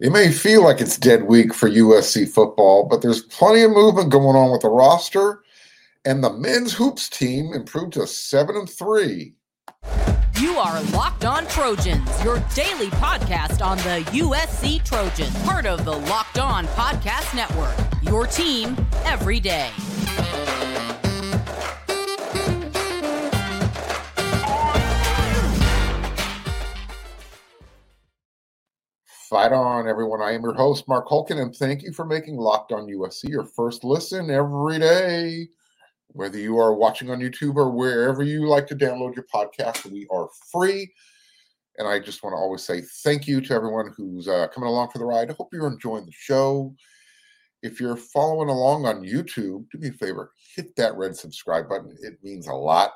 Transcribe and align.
It 0.00 0.12
may 0.12 0.32
feel 0.32 0.64
like 0.64 0.80
it's 0.80 0.96
dead 0.96 1.24
week 1.24 1.52
for 1.52 1.68
USC 1.68 2.26
football, 2.26 2.86
but 2.88 3.02
there's 3.02 3.20
plenty 3.24 3.60
of 3.60 3.72
movement 3.72 4.08
going 4.08 4.34
on 4.34 4.50
with 4.50 4.62
the 4.62 4.70
roster, 4.70 5.42
and 6.06 6.24
the 6.24 6.32
men's 6.32 6.72
hoops 6.72 7.06
team 7.06 7.52
improved 7.52 7.92
to 7.92 8.06
seven 8.06 8.56
and 8.56 8.70
three. 8.70 9.34
You 10.40 10.52
are 10.52 10.80
Locked 10.84 11.26
On 11.26 11.46
Trojans, 11.48 12.24
your 12.24 12.42
daily 12.54 12.86
podcast 12.96 13.62
on 13.62 13.76
the 13.78 14.02
USC 14.12 14.82
Trojans, 14.86 15.36
part 15.42 15.66
of 15.66 15.84
the 15.84 15.92
Locked 15.92 16.38
On 16.38 16.66
Podcast 16.68 17.36
Network. 17.36 17.76
Your 18.02 18.26
team 18.26 18.78
every 19.04 19.38
day. 19.38 19.70
Fight 29.30 29.52
on, 29.52 29.86
everyone. 29.86 30.20
I 30.20 30.32
am 30.32 30.42
your 30.42 30.54
host, 30.54 30.88
Marc 30.88 31.06
Kulkin, 31.06 31.40
and 31.40 31.54
thank 31.54 31.84
you 31.84 31.92
for 31.92 32.04
making 32.04 32.36
Locked 32.36 32.72
On 32.72 32.88
USC 32.88 33.28
your 33.28 33.44
first 33.44 33.84
listen 33.84 34.28
every 34.28 34.80
day. 34.80 35.46
Whether 36.08 36.38
you 36.38 36.58
are 36.58 36.74
watching 36.74 37.12
on 37.12 37.20
YouTube 37.20 37.54
or 37.54 37.70
wherever 37.70 38.24
you 38.24 38.48
like 38.48 38.66
to 38.66 38.74
download 38.74 39.14
your 39.14 39.26
podcast, 39.32 39.88
we 39.88 40.08
are 40.10 40.28
free. 40.50 40.92
And 41.78 41.86
I 41.86 42.00
just 42.00 42.24
want 42.24 42.34
to 42.34 42.38
always 42.38 42.64
say 42.64 42.82
thank 43.04 43.28
you 43.28 43.40
to 43.40 43.54
everyone 43.54 43.94
who's 43.96 44.26
uh, 44.26 44.48
coming 44.52 44.68
along 44.68 44.90
for 44.90 44.98
the 44.98 45.04
ride. 45.04 45.30
I 45.30 45.34
hope 45.34 45.50
you're 45.52 45.72
enjoying 45.72 46.06
the 46.06 46.12
show. 46.12 46.74
If 47.62 47.80
you're 47.80 47.96
following 47.96 48.48
along 48.48 48.86
on 48.86 49.04
YouTube, 49.04 49.66
do 49.70 49.78
me 49.78 49.90
a 49.90 49.92
favor, 49.92 50.32
hit 50.56 50.74
that 50.74 50.96
red 50.96 51.14
subscribe 51.14 51.68
button. 51.68 51.96
It 52.00 52.18
means 52.24 52.48
a 52.48 52.52
lot. 52.52 52.94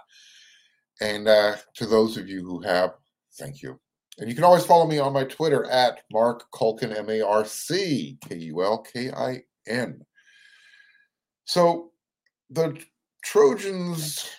And 1.00 1.28
uh, 1.28 1.54
to 1.74 1.86
those 1.86 2.16
of 2.16 2.28
you 2.28 2.44
who 2.44 2.60
have, 2.62 2.94
thank 3.38 3.62
you. 3.62 3.78
And 4.18 4.28
you 4.28 4.34
can 4.34 4.44
always 4.44 4.64
follow 4.64 4.86
me 4.86 4.98
on 4.98 5.12
my 5.12 5.24
Twitter 5.24 5.64
at 5.66 6.02
Marc 6.12 6.50
Kulkin, 6.52 6.96
M 6.96 7.10
A 7.10 7.20
R 7.20 7.44
C 7.44 8.16
K 8.28 8.36
U 8.36 8.62
L 8.62 8.78
K 8.78 9.10
I 9.10 9.42
N. 9.66 10.04
So 11.46 11.90
the 12.50 12.78
Trojans 13.24 14.30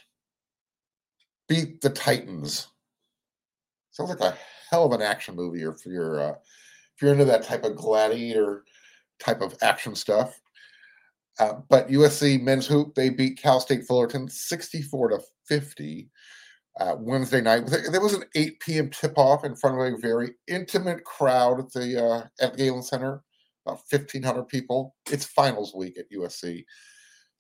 beat 1.50 1.82
the 1.82 1.90
Titans. 1.90 2.68
Sounds 3.92 4.10
like 4.10 4.22
a 4.22 4.38
hell 4.70 4.86
of 4.86 4.94
an 4.94 5.02
action 5.02 5.36
movie 5.36 5.64
if 5.64 5.86
you're 5.86 6.22
uh, 6.22 6.32
if 6.32 7.02
you're 7.02 7.12
into 7.12 7.26
that 7.26 7.44
type 7.44 7.66
of 7.66 7.76
gladiator 7.76 8.64
type 9.20 9.42
of 9.42 9.56
action 9.62 9.96
stuff. 9.96 10.40
Uh, 11.38 11.56
but 11.70 11.90
USC 11.90 12.42
men's 12.42 12.66
hoop 12.66 12.96
they 12.96 13.10
beat 13.10 13.38
Cal 13.42 13.60
State 13.60 13.86
Fullerton 13.86 14.30
64 14.30 15.10
to 15.10 15.20
50 15.48 16.10
uh, 16.80 16.96
Wednesday 17.00 17.42
night. 17.42 17.66
There 17.68 18.02
was 18.02 18.14
an 18.14 18.24
8 18.36 18.60
p.m. 18.60 18.90
tip 18.90 19.18
off 19.18 19.46
in 19.46 19.56
front 19.56 19.80
of 19.80 19.94
a 19.94 19.98
very 19.98 20.32
intimate 20.48 21.04
crowd 21.04 21.60
at 21.60 21.72
the 21.72 22.06
uh, 22.06 22.24
at 22.44 22.58
Galen 22.58 22.84
Center, 22.84 23.22
about 23.66 23.82
1,500 23.90 24.44
people. 24.48 24.96
It's 25.10 25.26
finals 25.26 25.74
week 25.74 25.98
at 25.98 26.12
USC, 26.12 26.66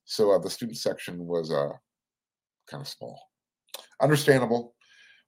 so 0.05 0.31
uh, 0.31 0.39
the 0.39 0.49
student 0.49 0.77
section 0.77 1.25
was 1.25 1.51
uh, 1.51 1.71
kind 2.69 2.81
of 2.81 2.87
small. 2.87 3.19
Understandable. 4.01 4.73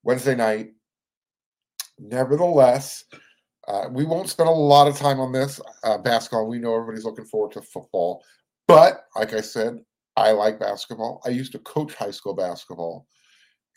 Wednesday 0.03 0.35
night. 0.35 0.69
Nevertheless, 1.99 3.03
uh, 3.67 3.85
we 3.91 4.05
won't 4.05 4.29
spend 4.29 4.47
a 4.47 4.51
lot 4.51 4.87
of 4.87 4.95
time 4.95 5.19
on 5.19 5.31
this 5.31 5.59
uh, 5.83 5.97
basketball. 5.97 6.47
We 6.47 6.59
know 6.59 6.75
everybody's 6.75 7.03
looking 7.03 7.25
forward 7.25 7.53
to 7.53 7.61
football, 7.61 8.23
but 8.67 9.01
like 9.15 9.33
I 9.33 9.41
said, 9.41 9.79
I 10.15 10.31
like 10.31 10.59
basketball. 10.59 11.21
I 11.25 11.29
used 11.29 11.51
to 11.53 11.59
coach 11.59 11.93
high 11.95 12.11
school 12.11 12.35
basketball 12.35 13.07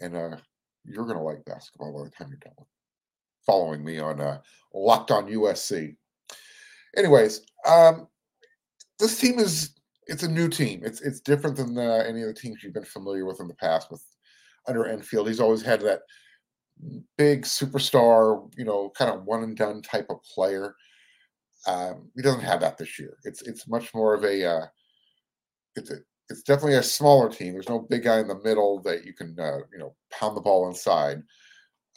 and 0.00 0.16
uh, 0.16 0.36
you're 0.84 1.04
going 1.04 1.16
to 1.16 1.22
like 1.22 1.44
basketball 1.44 1.96
by 1.96 2.04
the 2.04 2.10
time 2.10 2.28
you're 2.28 2.38
done 2.38 2.66
following 3.46 3.84
me 3.84 3.98
on 3.98 4.20
uh, 4.20 4.38
Locked 4.74 5.10
On 5.10 5.26
USC. 5.26 5.96
Anyways, 6.96 7.42
um, 7.66 8.08
this 8.98 9.18
team 9.18 9.38
is 9.38 9.74
it's 10.06 10.22
a 10.22 10.28
new 10.28 10.48
team. 10.48 10.82
It's 10.84 11.00
it's 11.00 11.20
different 11.20 11.56
than 11.56 11.78
uh, 11.78 12.04
any 12.06 12.22
of 12.22 12.28
the 12.28 12.34
teams 12.34 12.62
you've 12.62 12.74
been 12.74 12.84
familiar 12.84 13.24
with 13.24 13.40
in 13.40 13.48
the 13.48 13.54
past. 13.54 13.90
With 13.90 14.04
under 14.66 14.86
Enfield, 14.86 15.28
he's 15.28 15.40
always 15.40 15.62
had 15.62 15.80
that 15.82 16.02
big 17.16 17.42
superstar, 17.42 18.50
you 18.56 18.64
know, 18.64 18.90
kind 18.90 19.10
of 19.10 19.24
one 19.24 19.42
and 19.42 19.56
done 19.56 19.82
type 19.82 20.06
of 20.10 20.22
player. 20.22 20.74
Um, 21.66 22.10
he 22.16 22.22
doesn't 22.22 22.40
have 22.40 22.60
that 22.60 22.78
this 22.78 22.98
year. 22.98 23.18
It's 23.24 23.42
it's 23.42 23.68
much 23.68 23.92
more 23.94 24.14
of 24.14 24.24
a 24.24 24.44
uh, 24.44 24.66
it's 25.76 25.90
a 25.90 25.98
it's 26.30 26.42
definitely 26.42 26.76
a 26.76 26.82
smaller 26.82 27.28
team. 27.28 27.52
There's 27.52 27.68
no 27.68 27.80
big 27.80 28.04
guy 28.04 28.20
in 28.20 28.28
the 28.28 28.40
middle 28.42 28.80
that 28.82 29.04
you 29.04 29.12
can 29.12 29.36
uh, 29.38 29.58
you 29.72 29.78
know 29.78 29.94
pound 30.10 30.36
the 30.36 30.40
ball 30.40 30.68
inside. 30.68 31.22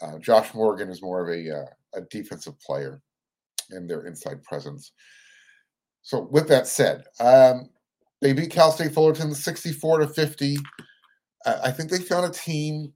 Uh, 0.02 0.18
Josh 0.20 0.54
Morgan 0.54 0.90
is 0.90 1.02
more 1.02 1.22
of 1.22 1.30
a 1.30 1.60
uh, 1.60 1.66
a 1.96 2.02
defensive 2.10 2.60
player 2.60 3.02
and 3.70 3.90
their 3.90 4.06
inside 4.06 4.44
presence. 4.44 4.92
So 6.02 6.28
with 6.32 6.48
that 6.50 6.68
said, 6.68 7.06
um, 7.20 7.70
they 8.22 8.34
beat 8.34 8.52
Cal 8.52 8.72
State 8.72 8.94
Fullerton 8.94 9.34
64 9.34 10.00
to 10.00 10.08
50. 10.08 10.58
I 11.46 11.72
think 11.72 11.90
they 11.90 12.00
found 12.00 12.26
a 12.26 12.38
team 12.38 12.94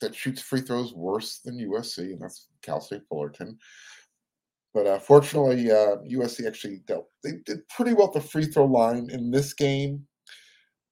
that 0.00 0.14
shoots 0.14 0.40
free 0.40 0.60
throws 0.60 0.94
worse 0.94 1.38
than 1.38 1.58
USC, 1.58 1.98
and 1.98 2.20
that's 2.20 2.46
Cal 2.62 2.80
State 2.80 3.02
Fullerton. 3.08 3.58
But 4.72 4.86
uh, 4.86 4.98
fortunately, 4.98 5.64
USC 5.64 6.44
uh, 6.44 6.48
actually 6.48 6.82
dealt. 6.86 7.08
They 7.24 7.32
did 7.44 7.66
pretty 7.68 7.92
well 7.92 8.06
at 8.08 8.14
the 8.14 8.20
free 8.20 8.46
throw 8.46 8.66
line 8.66 9.10
in 9.10 9.30
this 9.30 9.52
game. 9.52 10.06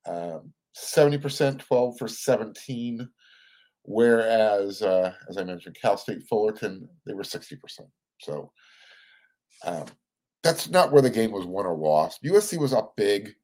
Um, 0.09 0.53
70%, 0.77 1.59
12 1.59 1.99
for 1.99 2.09
17. 2.09 3.09
Whereas, 3.83 4.83
uh, 4.83 5.13
as 5.29 5.39
I 5.39 5.45
mentioned, 5.45 5.77
Cal 5.81 5.97
State 5.97 6.23
Fullerton, 6.29 6.89
they 7.07 7.15
were 7.15 7.23
60%. 7.23 7.59
So 8.21 8.53
um, 9.65 9.87
that's 10.43 10.69
not 10.69 10.93
where 10.93 11.03
the 11.03 11.11
game 11.11 11.33
was 11.33 11.47
won 11.47 11.67
or 11.67 11.77
lost. 11.77 12.23
USC 12.23 12.59
was 12.59 12.73
up 12.73 12.95
big, 12.97 13.35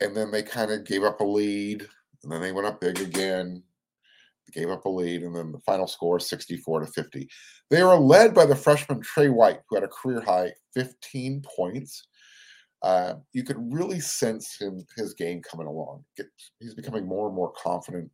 and 0.00 0.16
then 0.16 0.30
they 0.30 0.42
kind 0.42 0.70
of 0.70 0.84
gave 0.84 1.02
up 1.02 1.20
a 1.20 1.24
lead, 1.24 1.86
and 2.22 2.32
then 2.32 2.40
they 2.40 2.52
went 2.52 2.66
up 2.66 2.80
big 2.80 3.00
again, 3.00 3.62
gave 4.52 4.70
up 4.70 4.84
a 4.84 4.88
lead, 4.88 5.22
and 5.22 5.34
then 5.34 5.52
the 5.52 5.60
final 5.60 5.86
score 5.86 6.20
64 6.20 6.80
to 6.80 6.86
50. 6.86 7.28
They 7.70 7.82
were 7.82 7.96
led 7.96 8.34
by 8.34 8.46
the 8.46 8.56
freshman 8.56 9.00
Trey 9.00 9.28
White, 9.28 9.60
who 9.68 9.76
had 9.76 9.84
a 9.84 9.88
career 9.88 10.20
high 10.20 10.52
15 10.74 11.42
points 11.56 12.06
uh, 12.84 13.14
you 13.32 13.42
could 13.42 13.56
really 13.72 13.98
sense 13.98 14.58
him 14.60 14.84
his 14.94 15.14
game 15.14 15.40
coming 15.40 15.66
along. 15.66 16.04
He's 16.60 16.74
becoming 16.74 17.06
more 17.06 17.26
and 17.28 17.34
more 17.34 17.50
confident 17.52 18.10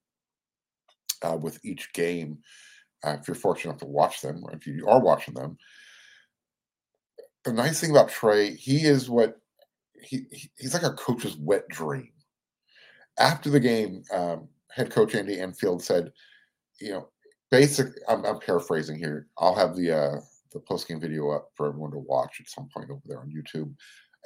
uh, 1.23 1.37
with 1.37 1.59
each 1.65 1.93
game. 1.93 2.39
Uh, 3.05 3.17
if 3.21 3.27
you're 3.27 3.35
fortunate 3.35 3.73
enough 3.73 3.81
to 3.81 3.87
watch 3.87 4.21
them, 4.21 4.45
or 4.45 4.53
if 4.53 4.69
you 4.69 4.87
are 4.87 5.01
watching 5.01 5.35
them, 5.35 5.59
the 7.45 7.53
nice 7.53 7.81
thing 7.81 7.91
about 7.91 8.11
Trey, 8.11 8.55
he 8.55 8.85
is 8.85 9.11
what 9.11 9.41
he, 10.01 10.27
he's 10.57 10.73
like 10.73 10.85
a 10.85 10.93
coach's 10.93 11.37
wet 11.37 11.67
dream. 11.69 12.13
After 13.19 13.51
the 13.51 13.59
game, 13.59 14.05
um, 14.13 14.47
head 14.71 14.93
coach 14.93 15.17
Andy 15.17 15.41
Enfield 15.41 15.83
said, 15.83 16.13
"You 16.81 16.91
know, 16.93 17.09
basic. 17.51 17.89
I'm, 18.09 18.25
I'm 18.25 18.39
paraphrasing 18.39 18.99
here. 18.99 19.27
I'll 19.37 19.57
have 19.57 19.75
the 19.75 19.91
uh, 19.91 20.21
the 20.53 20.61
post 20.61 20.87
game 20.87 21.01
video 21.01 21.31
up 21.31 21.49
for 21.57 21.67
everyone 21.67 21.91
to 21.91 21.99
watch 21.99 22.37
at 22.39 22.49
some 22.49 22.69
point 22.73 22.91
over 22.91 23.03
there 23.07 23.19
on 23.19 23.35
YouTube." 23.35 23.75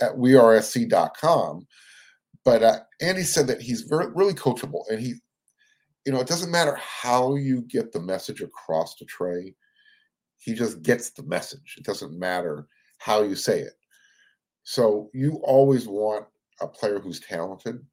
At 0.01 0.13
wearesc.com. 0.13 1.67
But 2.45 2.63
uh, 2.63 2.81
Andy 3.01 3.23
said 3.23 3.47
that 3.47 3.61
he's 3.61 3.83
very, 3.83 4.07
really 4.13 4.35
coachable, 4.35 4.83
and 4.91 5.01
he, 5.01 5.15
you 6.05 6.13
know, 6.13 6.21
it 6.21 6.27
doesn't 6.27 6.51
matter 6.51 6.77
how 6.77 7.37
you 7.37 7.63
get 7.63 7.93
the 7.93 8.01
message 8.01 8.43
across 8.43 8.95
to 8.97 9.05
Trey. 9.07 9.55
He 10.39 10.53
just 10.53 10.83
gets 10.83 11.11
the 11.11 11.23
message. 11.23 11.77
It 11.79 11.85
doesn't 11.85 12.19
matter 12.19 12.67
how 12.99 13.23
you 13.23 13.35
say 13.35 13.61
it. 13.61 13.75
So 14.65 15.11
you 15.15 15.41
always 15.43 15.87
want 15.87 16.27
a 16.61 16.69
player 16.69 16.99
who's 16.99 17.21
talented, 17.21 17.85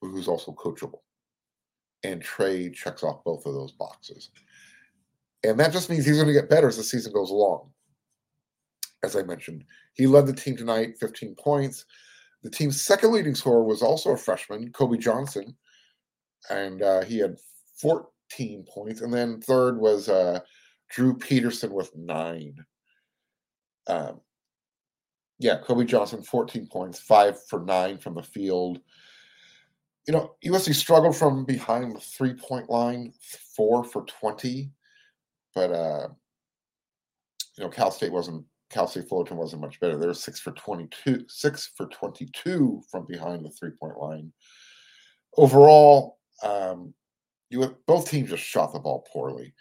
but 0.00 0.08
who's 0.08 0.28
also 0.28 0.52
coachable. 0.52 1.00
And 2.02 2.20
Trey 2.20 2.70
checks 2.70 3.04
off 3.04 3.22
both 3.24 3.46
of 3.46 3.54
those 3.54 3.72
boxes. 3.72 4.30
And 5.44 5.58
that 5.60 5.72
just 5.72 5.90
means 5.90 6.04
he's 6.04 6.16
going 6.16 6.26
to 6.28 6.32
get 6.32 6.50
better 6.50 6.68
as 6.68 6.76
the 6.76 6.82
season 6.82 7.12
goes 7.12 7.30
along 7.30 7.71
as 9.02 9.16
I 9.16 9.22
mentioned. 9.22 9.64
He 9.94 10.06
led 10.06 10.26
the 10.26 10.32
team 10.32 10.56
tonight, 10.56 10.98
15 10.98 11.34
points. 11.36 11.84
The 12.42 12.50
team's 12.50 12.80
second 12.80 13.12
leading 13.12 13.34
scorer 13.34 13.62
was 13.62 13.82
also 13.82 14.10
a 14.10 14.16
freshman, 14.16 14.72
Kobe 14.72 14.98
Johnson, 14.98 15.56
and 16.50 16.82
uh, 16.82 17.02
he 17.02 17.18
had 17.18 17.36
14 17.80 18.64
points. 18.68 19.00
And 19.00 19.12
then 19.12 19.40
third 19.40 19.78
was 19.78 20.08
uh, 20.08 20.40
Drew 20.90 21.16
Peterson 21.16 21.72
with 21.72 21.94
nine. 21.96 22.64
Um, 23.86 24.20
yeah, 25.38 25.58
Kobe 25.58 25.84
Johnson, 25.84 26.22
14 26.22 26.66
points, 26.66 27.00
five 27.00 27.36
for 27.46 27.60
nine 27.60 27.98
from 27.98 28.14
the 28.14 28.22
field. 28.22 28.80
You 30.06 30.14
know, 30.14 30.34
USC 30.44 30.74
struggled 30.74 31.16
from 31.16 31.44
behind 31.44 31.94
the 31.94 32.00
three 32.00 32.34
point 32.34 32.68
line, 32.68 33.12
four 33.56 33.84
for 33.84 34.04
20. 34.04 34.70
But, 35.54 35.70
uh, 35.70 36.08
you 37.56 37.64
know, 37.64 37.70
Cal 37.70 37.90
State 37.90 38.12
wasn't 38.12 38.44
State 38.86 39.08
Fullerton 39.08 39.36
wasn't 39.36 39.62
much 39.62 39.78
better. 39.80 39.96
They 39.96 40.06
were 40.06 40.14
six 40.14 40.40
for 40.40 40.52
22, 40.52 41.24
six 41.28 41.70
for 41.76 41.86
22 41.86 42.82
from 42.90 43.06
behind 43.06 43.44
the 43.44 43.50
three 43.50 43.70
point 43.70 43.98
line. 43.98 44.32
Overall, 45.36 46.18
um, 46.42 46.94
you 47.50 47.76
both 47.86 48.10
teams 48.10 48.30
just 48.30 48.42
shot 48.42 48.72
the 48.72 48.80
ball 48.80 49.06
poorly. 49.12 49.54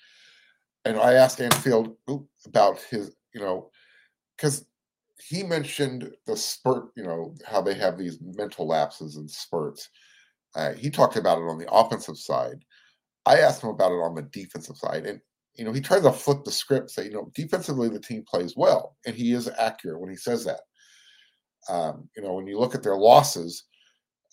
And 0.86 0.98
I 0.98 1.14
asked 1.14 1.42
Enfield 1.42 1.96
about 2.46 2.82
his, 2.82 3.16
you 3.34 3.42
know, 3.42 3.70
because 4.36 4.66
he 5.20 5.44
mentioned 5.44 6.12
the 6.26 6.36
spurt, 6.36 6.86
you 6.96 7.04
know, 7.04 7.36
how 7.46 7.62
they 7.62 7.76
have 7.76 7.98
these 7.98 8.18
mental 8.22 8.68
lapses 8.68 9.18
and 9.18 9.30
spurts. 9.30 9.90
Uh, 10.56 10.74
he 10.74 10.90
talked 10.90 11.16
about 11.16 11.38
it 11.38 11.48
on 11.48 11.58
the 11.58 11.72
offensive 11.72 12.18
side. 12.18 12.66
I 13.26 13.40
asked 13.40 13.64
him 13.64 13.70
about 13.70 13.92
it 13.92 14.02
on 14.02 14.16
the 14.16 14.24
defensive 14.24 14.78
side, 14.78 15.06
and 15.06 15.22
you 15.56 15.66
know, 15.66 15.72
he 15.72 15.82
tries 15.82 16.04
to 16.04 16.12
flip 16.12 16.44
the 16.44 16.52
script, 16.52 16.90
say, 16.92 17.06
you 17.06 17.12
know, 17.12 17.32
defensively 17.36 17.90
the 17.90 18.00
team 18.00 18.24
plays 18.28 18.56
well, 18.56 18.96
and 19.06 19.16
he 19.16 19.34
is 19.34 19.50
accurate 19.60 20.00
when 20.00 20.10
he 20.10 20.16
says 20.16 20.46
that. 20.46 20.62
Um, 21.70 22.10
you 22.16 22.24
know, 22.24 22.34
when 22.34 22.48
you 22.48 22.58
look 22.60 22.74
at 22.74 22.84
their 22.84 22.98
losses, 22.98 23.66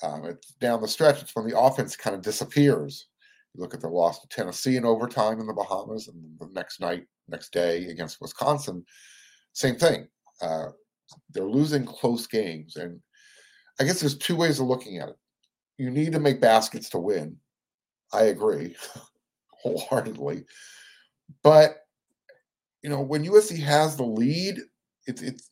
um, 0.03 0.25
it's 0.25 0.53
down 0.55 0.81
the 0.81 0.89
stretch. 0.89 1.21
It's 1.21 1.35
when 1.35 1.47
the 1.47 1.59
offense 1.59 1.97
kind 1.97 2.15
of 2.15 2.23
disappears. 2.23 3.09
You 3.55 3.61
look 3.61 3.75
at 3.75 3.81
their 3.81 3.91
loss 3.91 4.21
to 4.21 4.29
Tennessee 4.29 4.77
in 4.77 4.85
overtime 4.85 5.41
in 5.41 5.47
the 5.47 5.53
Bahamas, 5.53 6.09
and 6.09 6.39
the 6.39 6.49
next 6.53 6.81
night, 6.81 7.07
next 7.29 7.53
day 7.53 7.87
against 7.87 8.21
Wisconsin, 8.21 8.85
same 9.53 9.77
thing. 9.77 10.07
Uh, 10.41 10.69
they're 11.31 11.45
losing 11.45 11.85
close 11.85 12.27
games, 12.27 12.77
and 12.77 13.01
I 13.81 13.85
guess 13.85 14.01
there's 14.01 14.17
two 14.17 14.37
ways 14.37 14.61
of 14.61 14.67
looking 14.67 14.99
at 14.99 15.09
it. 15.09 15.17
You 15.79 15.91
need 15.91 16.13
to 16.13 16.21
make 16.21 16.41
baskets 16.41 16.89
to 16.91 16.99
win. 16.99 17.37
I 18.13 18.25
agree 18.25 18.77
wholeheartedly, 19.63 20.45
but 21.43 21.87
you 22.83 22.91
know 22.91 23.01
when 23.01 23.25
USC 23.25 23.59
has 23.59 23.97
the 23.97 24.05
lead, 24.05 24.61
it's 25.07 25.23
it's 25.23 25.51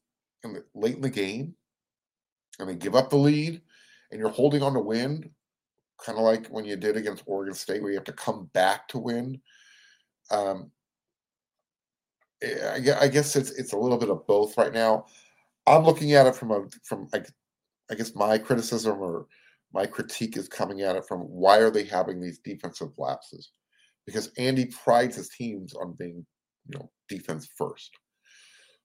late 0.74 0.96
in 0.96 1.02
the 1.02 1.10
game, 1.10 1.54
and 2.58 2.68
they 2.68 2.74
give 2.74 2.94
up 2.94 3.10
the 3.10 3.16
lead, 3.16 3.60
and 4.10 4.20
you're 4.20 4.30
holding 4.30 4.62
on 4.62 4.74
to 4.74 4.80
win, 4.80 5.30
kind 6.04 6.18
of 6.18 6.24
like 6.24 6.46
when 6.48 6.64
you 6.64 6.76
did 6.76 6.96
against 6.96 7.24
Oregon 7.26 7.54
State, 7.54 7.82
where 7.82 7.90
you 7.90 7.98
have 7.98 8.04
to 8.04 8.12
come 8.12 8.50
back 8.52 8.88
to 8.88 8.98
win. 8.98 9.40
Um, 10.30 10.70
eh, 12.42 12.94
I 13.00 13.08
guess 13.08 13.36
it's 13.36 13.50
it's 13.52 13.72
a 13.72 13.78
little 13.78 13.98
bit 13.98 14.10
of 14.10 14.26
both 14.26 14.56
right 14.56 14.72
now. 14.72 15.06
I'm 15.66 15.84
looking 15.84 16.12
at 16.12 16.26
it 16.26 16.36
from 16.36 16.50
a 16.50 16.66
from 16.84 17.08
I, 17.12 17.22
I 17.90 17.94
guess 17.94 18.14
my 18.14 18.38
criticism 18.38 19.00
or 19.00 19.26
my 19.72 19.86
critique 19.86 20.36
is 20.36 20.48
coming 20.48 20.82
at 20.82 20.96
it 20.96 21.06
from 21.06 21.20
why 21.20 21.58
are 21.58 21.70
they 21.70 21.84
having 21.84 22.20
these 22.20 22.38
defensive 22.38 22.90
lapses? 22.96 23.50
Because 24.06 24.30
Andy 24.38 24.66
prides 24.66 25.16
his 25.16 25.28
teams 25.28 25.74
on 25.74 25.94
being, 25.98 26.24
you 26.68 26.78
know, 26.78 26.90
defense 27.08 27.48
first. 27.56 27.90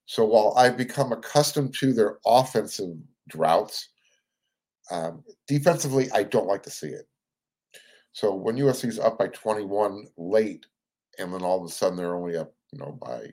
So 0.06 0.24
while 0.24 0.54
I've 0.56 0.76
become 0.76 1.12
accustomed 1.12 1.74
to 1.78 1.92
their 1.92 2.18
offensive 2.26 2.96
droughts, 3.28 3.88
um, 4.90 5.22
defensively, 5.46 6.10
I 6.12 6.24
don't 6.24 6.48
like 6.48 6.62
to 6.64 6.70
see 6.70 6.88
it. 6.88 7.06
So 8.12 8.34
when 8.34 8.56
USC 8.56 8.86
is 8.86 8.98
up 8.98 9.18
by 9.18 9.28
21 9.28 10.06
late, 10.18 10.66
and 11.18 11.32
then 11.32 11.42
all 11.42 11.62
of 11.62 11.70
a 11.70 11.72
sudden 11.72 11.96
they're 11.96 12.14
only 12.14 12.36
up, 12.36 12.52
you 12.72 12.78
know, 12.78 12.98
by 13.00 13.26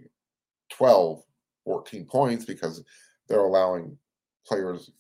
12, 0.72 1.22
14 1.66 2.06
points 2.06 2.46
because 2.46 2.84
they're 3.28 3.40
allowing 3.40 3.98
players 4.48 4.92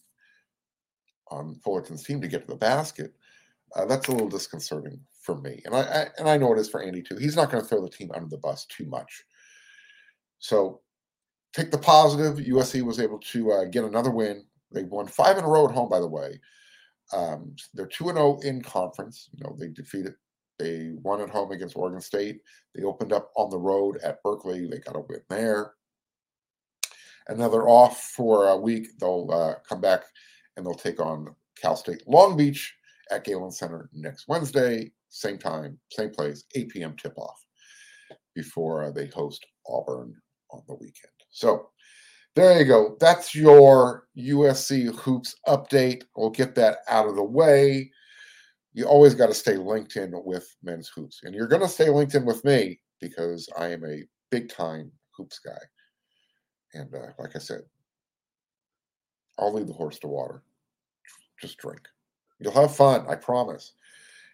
on 1.31 1.59
Fullerton's 1.63 2.03
team 2.03 2.19
to 2.21 2.27
get 2.27 2.41
to 2.41 2.47
the 2.47 2.55
basket. 2.55 3.13
Uh, 3.75 3.85
that's 3.85 4.07
a 4.07 4.11
little 4.11 4.29
disconcerting 4.29 4.99
for 5.21 5.39
me, 5.41 5.61
and 5.65 5.75
I, 5.75 5.81
I, 5.81 6.05
and 6.17 6.29
I 6.29 6.37
know 6.37 6.53
it 6.53 6.59
is 6.59 6.69
for 6.69 6.81
Andy 6.81 7.01
too. 7.01 7.17
He's 7.17 7.35
not 7.35 7.51
going 7.51 7.61
to 7.61 7.67
throw 7.67 7.81
the 7.81 7.89
team 7.89 8.11
under 8.13 8.27
the 8.27 8.37
bus 8.37 8.65
too 8.65 8.85
much. 8.85 9.23
So, 10.39 10.81
take 11.53 11.71
the 11.71 11.77
positive. 11.77 12.37
USC 12.45 12.81
was 12.81 12.99
able 12.99 13.19
to 13.19 13.51
uh, 13.51 13.65
get 13.65 13.83
another 13.83 14.11
win. 14.11 14.45
They 14.71 14.83
won 14.83 15.07
five 15.07 15.37
in 15.37 15.43
a 15.43 15.47
row 15.47 15.67
at 15.67 15.73
home, 15.73 15.89
by 15.89 15.99
the 15.99 16.07
way. 16.07 16.39
Um, 17.11 17.55
they're 17.73 17.87
two 17.87 18.09
and 18.09 18.17
zero 18.17 18.37
oh 18.37 18.47
in 18.47 18.61
conference. 18.61 19.29
You 19.33 19.43
know, 19.43 19.55
they 19.59 19.67
defeated. 19.67 20.13
They 20.57 20.91
won 21.01 21.21
at 21.21 21.29
home 21.29 21.51
against 21.51 21.77
Oregon 21.77 22.01
State. 22.01 22.41
They 22.75 22.83
opened 22.83 23.13
up 23.13 23.31
on 23.35 23.49
the 23.49 23.57
road 23.57 23.97
at 24.03 24.21
Berkeley. 24.23 24.67
They 24.67 24.79
got 24.79 24.95
a 24.95 24.99
win 24.99 25.21
there. 25.29 25.73
And 27.27 27.39
now 27.39 27.47
they're 27.47 27.69
off 27.69 28.01
for 28.01 28.49
a 28.49 28.57
week. 28.57 28.87
They'll 28.99 29.29
uh, 29.31 29.55
come 29.67 29.79
back 29.79 30.03
and 30.57 30.65
they'll 30.65 30.73
take 30.73 30.99
on 30.99 31.33
Cal 31.55 31.75
State 31.75 32.03
Long 32.07 32.35
Beach 32.35 32.75
at 33.11 33.23
Galen 33.23 33.51
Center 33.51 33.89
next 33.93 34.27
Wednesday, 34.27 34.91
same 35.09 35.37
time, 35.37 35.79
same 35.91 36.11
place, 36.11 36.43
8 36.55 36.69
p.m. 36.69 36.95
tip 36.95 37.17
off 37.17 37.43
before 38.35 38.91
they 38.91 39.07
host 39.07 39.45
Auburn 39.67 40.15
on 40.51 40.61
the 40.67 40.75
weekend. 40.75 41.13
So 41.31 41.69
there 42.35 42.59
you 42.59 42.65
go. 42.65 42.95
That's 42.99 43.35
your 43.35 44.07
USC 44.17 44.95
hoops 44.95 45.35
update. 45.47 46.03
We'll 46.15 46.29
get 46.29 46.55
that 46.55 46.79
out 46.87 47.07
of 47.07 47.15
the 47.15 47.23
way. 47.23 47.91
You 48.73 48.85
always 48.85 49.15
got 49.15 49.27
to 49.27 49.33
stay 49.33 49.57
linked 49.57 49.95
in 49.95 50.13
with 50.23 50.55
men's 50.63 50.89
hoops. 50.89 51.21
And 51.23 51.33
you're 51.33 51.47
going 51.47 51.61
to 51.61 51.67
stay 51.67 51.89
linked 51.89 52.15
in 52.15 52.25
with 52.25 52.43
me 52.45 52.79
because 53.01 53.49
I 53.57 53.69
am 53.69 53.83
a 53.83 54.03
big 54.29 54.49
time 54.49 54.91
hoops 55.15 55.39
guy. 55.39 55.59
And 56.73 56.93
uh, 56.93 57.11
like 57.17 57.35
I 57.35 57.39
said, 57.39 57.61
I'll 59.39 59.53
lead 59.53 59.67
the 59.67 59.73
horse 59.73 59.97
to 59.99 60.07
water. 60.07 60.43
Just 61.41 61.57
drink. 61.57 61.81
You'll 62.39 62.53
have 62.53 62.75
fun, 62.75 63.05
I 63.07 63.15
promise. 63.15 63.73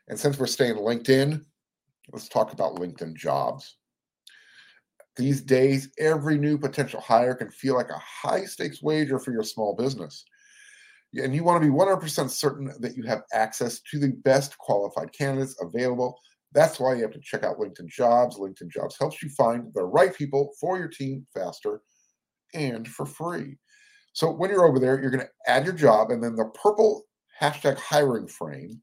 And 0.08 0.20
since 0.20 0.38
we're 0.38 0.46
staying 0.48 0.76
LinkedIn, 0.76 1.44
let's 2.14 2.30
talk 2.30 2.54
about 2.54 2.76
LinkedIn 2.76 3.16
jobs. 3.16 3.78
These 5.16 5.42
days, 5.42 5.90
every 5.98 6.38
new 6.38 6.58
potential 6.58 7.00
hire 7.00 7.36
can 7.36 7.50
feel 7.50 7.76
like 7.76 7.90
a 7.90 7.98
high 8.00 8.46
stakes 8.46 8.84
wager 8.84 9.18
for 9.18 9.32
your 9.32 9.44
small 9.44 9.76
business. 9.76 10.26
And 11.14 11.34
you 11.34 11.44
want 11.44 11.62
to 11.62 11.68
be 11.68 11.74
100% 11.74 12.30
certain 12.30 12.74
that 12.80 12.98
you 12.98 13.04
have 13.04 13.24
access 13.34 13.80
to 13.92 14.00
the 14.00 14.12
best 14.24 14.58
qualified 14.58 15.14
candidates 15.14 15.56
available. 15.62 16.20
That's 16.52 16.80
why 16.80 16.96
you 16.96 17.02
have 17.04 17.14
to 17.14 17.22
check 17.22 17.44
out 17.44 17.58
LinkedIn 17.58 17.88
Jobs. 17.88 18.38
LinkedIn 18.38 18.70
Jobs 18.70 18.98
helps 19.00 19.24
you 19.24 19.30
find 19.30 19.74
the 19.74 19.84
right 19.84 20.14
people 20.14 20.52
for 20.60 20.78
your 20.78 20.90
team 20.90 21.26
faster 21.34 21.82
and 22.54 22.88
for 22.88 23.06
free. 23.06 23.58
So 24.14 24.32
when 24.32 24.50
you're 24.50 24.66
over 24.66 24.80
there, 24.80 25.00
you're 25.02 25.12
going 25.12 25.26
to 25.26 25.52
add 25.52 25.66
your 25.66 25.74
job 25.74 26.12
and 26.12 26.24
then 26.24 26.36
the 26.36 26.46
purple 26.54 27.06
hashtag 27.42 27.78
hiring 27.78 28.28
frame 28.28 28.82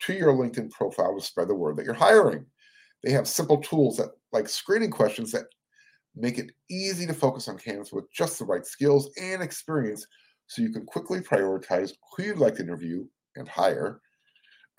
to 0.00 0.12
your 0.12 0.32
LinkedIn 0.32 0.70
profile 0.70 1.18
to 1.18 1.24
spread 1.24 1.48
the 1.48 1.54
word 1.54 1.76
that 1.76 1.84
you're 1.84 1.94
hiring. 1.94 2.46
They 3.02 3.12
have 3.12 3.28
simple 3.28 3.58
tools 3.58 3.96
that 3.96 4.10
like 4.32 4.48
screening 4.48 4.90
questions 4.90 5.32
that 5.32 5.46
make 6.16 6.38
it 6.38 6.50
easy 6.70 7.06
to 7.06 7.14
focus 7.14 7.48
on 7.48 7.58
candidates 7.58 7.92
with 7.92 8.10
just 8.12 8.38
the 8.38 8.44
right 8.44 8.66
skills 8.66 9.10
and 9.20 9.42
experience 9.42 10.06
so 10.46 10.62
you 10.62 10.72
can 10.72 10.84
quickly 10.84 11.20
prioritize 11.20 11.92
who 12.16 12.24
you'd 12.24 12.38
like 12.38 12.56
to 12.56 12.62
interview 12.62 13.04
and 13.36 13.48
hire. 13.48 14.00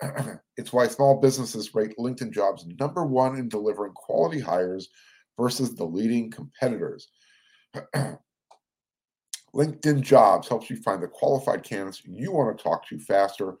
it's 0.56 0.72
why 0.72 0.86
small 0.86 1.20
businesses 1.20 1.74
rate 1.74 1.94
LinkedIn 1.98 2.32
jobs 2.32 2.66
number 2.78 3.04
one 3.04 3.36
in 3.36 3.48
delivering 3.48 3.92
quality 3.94 4.40
hires 4.40 4.88
versus 5.38 5.74
the 5.74 5.84
leading 5.84 6.30
competitors. 6.30 7.08
LinkedIn 9.54 10.00
Jobs 10.00 10.48
helps 10.48 10.70
you 10.70 10.76
find 10.76 11.02
the 11.02 11.08
qualified 11.08 11.62
candidates 11.62 12.02
you 12.04 12.32
want 12.32 12.56
to 12.56 12.62
talk 12.62 12.88
to 12.88 12.98
faster. 12.98 13.56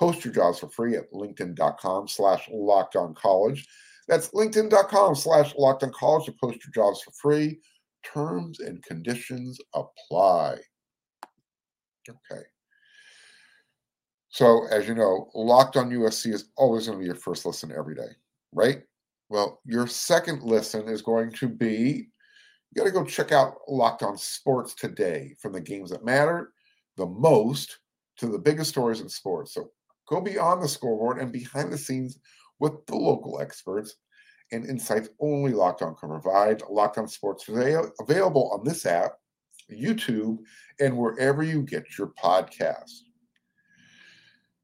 Post 0.00 0.24
your 0.24 0.34
jobs 0.34 0.58
for 0.58 0.68
free 0.68 0.96
at 0.96 1.10
linkedin.com 1.12 2.08
slash 2.08 2.48
college. 3.14 3.66
That's 4.08 4.30
linkedin.com 4.30 5.14
slash 5.14 5.54
college 5.54 6.26
to 6.26 6.32
post 6.32 6.58
your 6.64 6.72
jobs 6.74 7.02
for 7.02 7.12
free. 7.12 7.60
Terms 8.04 8.60
and 8.60 8.82
conditions 8.82 9.58
apply. 9.74 10.58
Okay. 12.08 12.42
So, 14.28 14.66
as 14.70 14.86
you 14.86 14.94
know, 14.94 15.30
Locked 15.34 15.76
on 15.76 15.90
USC 15.90 16.32
is 16.32 16.50
always 16.56 16.86
going 16.86 16.98
to 16.98 17.02
be 17.02 17.06
your 17.06 17.14
first 17.14 17.46
listen 17.46 17.72
every 17.76 17.94
day, 17.94 18.10
right? 18.52 18.82
Well, 19.28 19.60
your 19.64 19.86
second 19.86 20.42
listen 20.42 20.88
is 20.88 21.02
going 21.02 21.32
to 21.32 21.48
be 21.48 22.08
you 22.70 22.82
got 22.82 22.84
to 22.84 22.92
go 22.92 23.04
check 23.04 23.32
out 23.32 23.56
Locked 23.68 24.02
On 24.02 24.16
Sports 24.16 24.74
today 24.74 25.34
from 25.40 25.52
the 25.52 25.60
games 25.60 25.90
that 25.90 26.04
matter 26.04 26.52
the 26.96 27.06
most 27.06 27.78
to 28.18 28.26
the 28.26 28.38
biggest 28.38 28.70
stories 28.70 29.00
in 29.00 29.08
sports. 29.08 29.54
So 29.54 29.70
go 30.08 30.20
beyond 30.20 30.62
the 30.62 30.68
scoreboard 30.68 31.18
and 31.18 31.32
behind 31.32 31.72
the 31.72 31.78
scenes 31.78 32.18
with 32.58 32.72
the 32.86 32.96
local 32.96 33.40
experts 33.40 33.96
and 34.52 34.66
insights 34.66 35.08
only 35.20 35.52
Locked 35.52 35.82
On 35.82 35.94
can 35.94 36.08
provide. 36.08 36.62
Locked 36.70 36.98
On 36.98 37.08
Sports 37.08 37.44
today 37.44 37.76
available 38.00 38.50
on 38.52 38.64
this 38.64 38.86
app, 38.86 39.12
YouTube, 39.70 40.38
and 40.80 40.96
wherever 40.96 41.42
you 41.42 41.62
get 41.62 41.98
your 41.98 42.12
podcasts. 42.22 43.00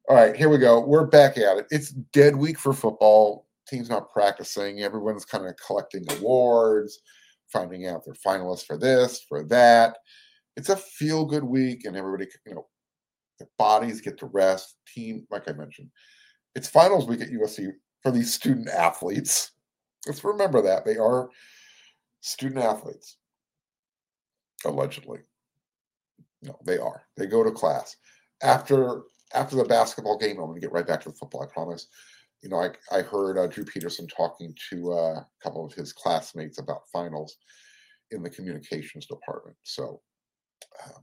All 0.08 0.16
right, 0.16 0.36
here 0.36 0.48
we 0.48 0.58
go. 0.58 0.80
We're 0.80 1.06
back 1.06 1.38
at 1.38 1.58
it. 1.58 1.66
It's 1.70 1.90
dead 1.90 2.34
week 2.34 2.58
for 2.58 2.72
football. 2.72 3.46
Teams 3.68 3.88
not 3.88 4.12
practicing. 4.12 4.80
Everyone's 4.80 5.24
kind 5.24 5.46
of 5.46 5.54
collecting 5.64 6.04
awards 6.18 7.00
finding 7.52 7.86
out 7.86 8.02
they're 8.04 8.14
finalists 8.14 8.64
for 8.64 8.76
this, 8.76 9.22
for 9.28 9.44
that. 9.44 9.98
It's 10.56 10.68
a 10.68 10.76
feel 10.76 11.24
good 11.24 11.44
week, 11.44 11.84
and 11.84 11.96
everybody, 11.96 12.26
you 12.46 12.54
know, 12.54 12.66
the 13.38 13.46
bodies 13.58 14.00
get 14.00 14.18
to 14.18 14.26
rest. 14.26 14.76
Team, 14.86 15.26
like 15.30 15.48
I 15.48 15.52
mentioned, 15.52 15.90
it's 16.54 16.68
finals 16.68 17.06
week 17.06 17.20
at 17.20 17.30
USC 17.30 17.70
for 18.02 18.10
these 18.10 18.32
student 18.32 18.68
athletes. 18.68 19.52
Let's 20.06 20.24
remember 20.24 20.60
that 20.62 20.84
they 20.84 20.96
are 20.96 21.30
student 22.20 22.64
athletes, 22.64 23.16
allegedly. 24.64 25.20
No, 26.42 26.58
they 26.66 26.78
are. 26.78 27.02
They 27.16 27.26
go 27.26 27.44
to 27.44 27.52
class 27.52 27.96
after 28.42 29.02
after 29.34 29.56
the 29.56 29.64
basketball 29.64 30.18
game. 30.18 30.38
I'm 30.38 30.46
going 30.46 30.54
to 30.56 30.60
get 30.60 30.72
right 30.72 30.86
back 30.86 31.00
to 31.02 31.08
the 31.08 31.14
football. 31.14 31.42
I 31.42 31.46
promise 31.46 31.86
you 32.42 32.48
know, 32.48 32.56
I, 32.60 32.70
I 32.90 33.02
heard 33.02 33.38
uh, 33.38 33.46
Drew 33.46 33.64
Peterson 33.64 34.06
talking 34.08 34.54
to 34.70 34.92
uh, 34.92 35.20
a 35.20 35.26
couple 35.42 35.64
of 35.64 35.72
his 35.72 35.92
classmates 35.92 36.58
about 36.58 36.88
finals 36.92 37.36
in 38.10 38.22
the 38.22 38.30
communications 38.30 39.06
department. 39.06 39.56
So 39.62 40.00
uh, 40.84 40.98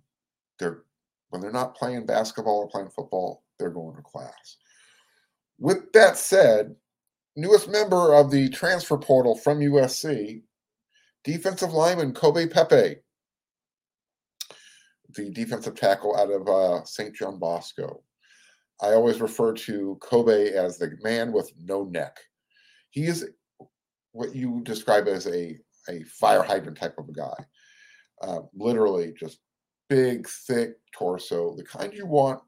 they're 0.59 0.83
when 1.29 1.41
they're 1.41 1.51
not 1.51 1.75
playing 1.75 2.05
basketball 2.05 2.57
or 2.57 2.67
playing 2.67 2.89
football, 2.89 3.43
they're 3.57 3.69
going 3.69 3.95
to 3.95 4.01
class. 4.01 4.57
With 5.59 5.91
that 5.93 6.17
said, 6.17 6.75
newest 7.35 7.69
member 7.69 8.15
of 8.15 8.31
the 8.31 8.49
transfer 8.49 8.97
portal 8.97 9.35
from 9.35 9.59
USC, 9.59 10.41
defensive 11.23 11.71
lineman 11.71 12.13
Kobe 12.13 12.47
Pepe, 12.47 12.95
the 15.15 15.29
defensive 15.29 15.75
tackle 15.75 16.17
out 16.17 16.31
of 16.31 16.47
uh, 16.47 16.83
St. 16.85 17.15
John 17.15 17.37
Bosco. 17.37 18.01
I 18.81 18.93
always 18.93 19.19
refer 19.19 19.53
to 19.53 19.97
Kobe 20.01 20.53
as 20.53 20.77
the 20.77 20.97
man 21.03 21.31
with 21.31 21.51
no 21.61 21.83
neck. 21.83 22.17
He 22.91 23.05
is 23.05 23.29
what 24.11 24.35
you 24.35 24.61
describe 24.63 25.07
as 25.07 25.27
a, 25.27 25.57
a 25.89 26.03
fire 26.03 26.43
hydrant 26.43 26.77
type 26.77 26.97
of 26.97 27.09
a 27.09 27.13
guy. 27.13 27.45
Uh, 28.21 28.39
literally 28.53 29.13
just 29.17 29.39
big, 29.89 30.27
thick 30.27 30.75
torso, 30.93 31.55
the 31.55 31.63
kind 31.63 31.93
you 31.93 32.05
want 32.05 32.41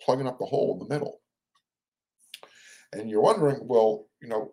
plugging 0.00 0.26
up 0.26 0.38
the 0.38 0.44
hole 0.44 0.74
in 0.74 0.86
the 0.86 0.94
middle. 0.94 1.20
And 2.92 3.08
you're 3.08 3.22
wondering, 3.22 3.60
well, 3.62 4.06
you 4.20 4.28
know, 4.28 4.52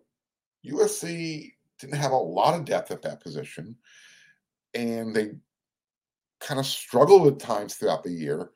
USC 0.66 1.52
didn't 1.78 1.96
have 1.96 2.12
a 2.12 2.16
lot 2.16 2.54
of 2.54 2.64
depth 2.64 2.90
at 2.90 3.02
that 3.02 3.20
position, 3.20 3.76
and 4.74 5.14
they 5.14 5.32
kind 6.40 6.58
of 6.60 6.66
struggled 6.66 7.26
at 7.26 7.38
times 7.38 7.74
throughout 7.74 8.02
the 8.02 8.12
year. 8.12 8.50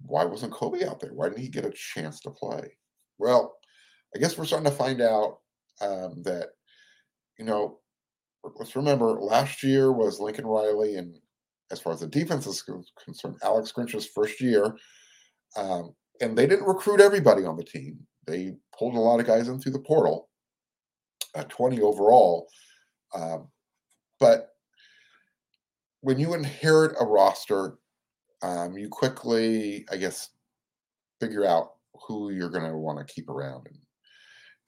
Why 0.00 0.24
wasn't 0.24 0.52
Kobe 0.52 0.86
out 0.86 1.00
there? 1.00 1.12
Why 1.12 1.28
didn't 1.28 1.42
he 1.42 1.48
get 1.48 1.64
a 1.64 1.72
chance 1.72 2.20
to 2.20 2.30
play? 2.30 2.76
Well, 3.18 3.56
I 4.14 4.18
guess 4.18 4.36
we're 4.36 4.44
starting 4.44 4.70
to 4.70 4.76
find 4.76 5.00
out 5.00 5.38
um, 5.80 6.22
that, 6.22 6.48
you 7.38 7.44
know, 7.44 7.78
let's 8.56 8.76
remember 8.76 9.20
last 9.20 9.62
year 9.62 9.92
was 9.92 10.20
Lincoln 10.20 10.46
Riley, 10.46 10.96
and 10.96 11.16
as 11.70 11.80
far 11.80 11.92
as 11.92 12.00
the 12.00 12.06
defense 12.06 12.46
is 12.46 12.64
concerned, 13.02 13.36
Alex 13.42 13.72
Grinch's 13.72 14.06
first 14.06 14.40
year. 14.40 14.76
Um, 15.56 15.94
and 16.20 16.36
they 16.36 16.46
didn't 16.46 16.66
recruit 16.66 17.00
everybody 17.00 17.44
on 17.44 17.56
the 17.56 17.64
team. 17.64 17.98
They 18.26 18.54
pulled 18.78 18.94
a 18.94 19.00
lot 19.00 19.20
of 19.20 19.26
guys 19.26 19.48
in 19.48 19.58
through 19.58 19.72
the 19.72 19.80
portal, 19.80 20.28
uh, 21.34 21.44
20 21.44 21.80
overall. 21.80 22.48
Um, 23.14 23.48
but 24.20 24.50
when 26.00 26.18
you 26.18 26.34
inherit 26.34 26.96
a 27.00 27.04
roster, 27.04 27.78
um, 28.44 28.76
you 28.76 28.88
quickly, 28.88 29.86
I 29.90 29.96
guess, 29.96 30.28
figure 31.18 31.46
out 31.46 31.72
who 32.06 32.30
you're 32.30 32.50
going 32.50 32.70
to 32.70 32.76
want 32.76 32.98
to 32.98 33.14
keep 33.14 33.28
around 33.30 33.66
and 33.66 33.78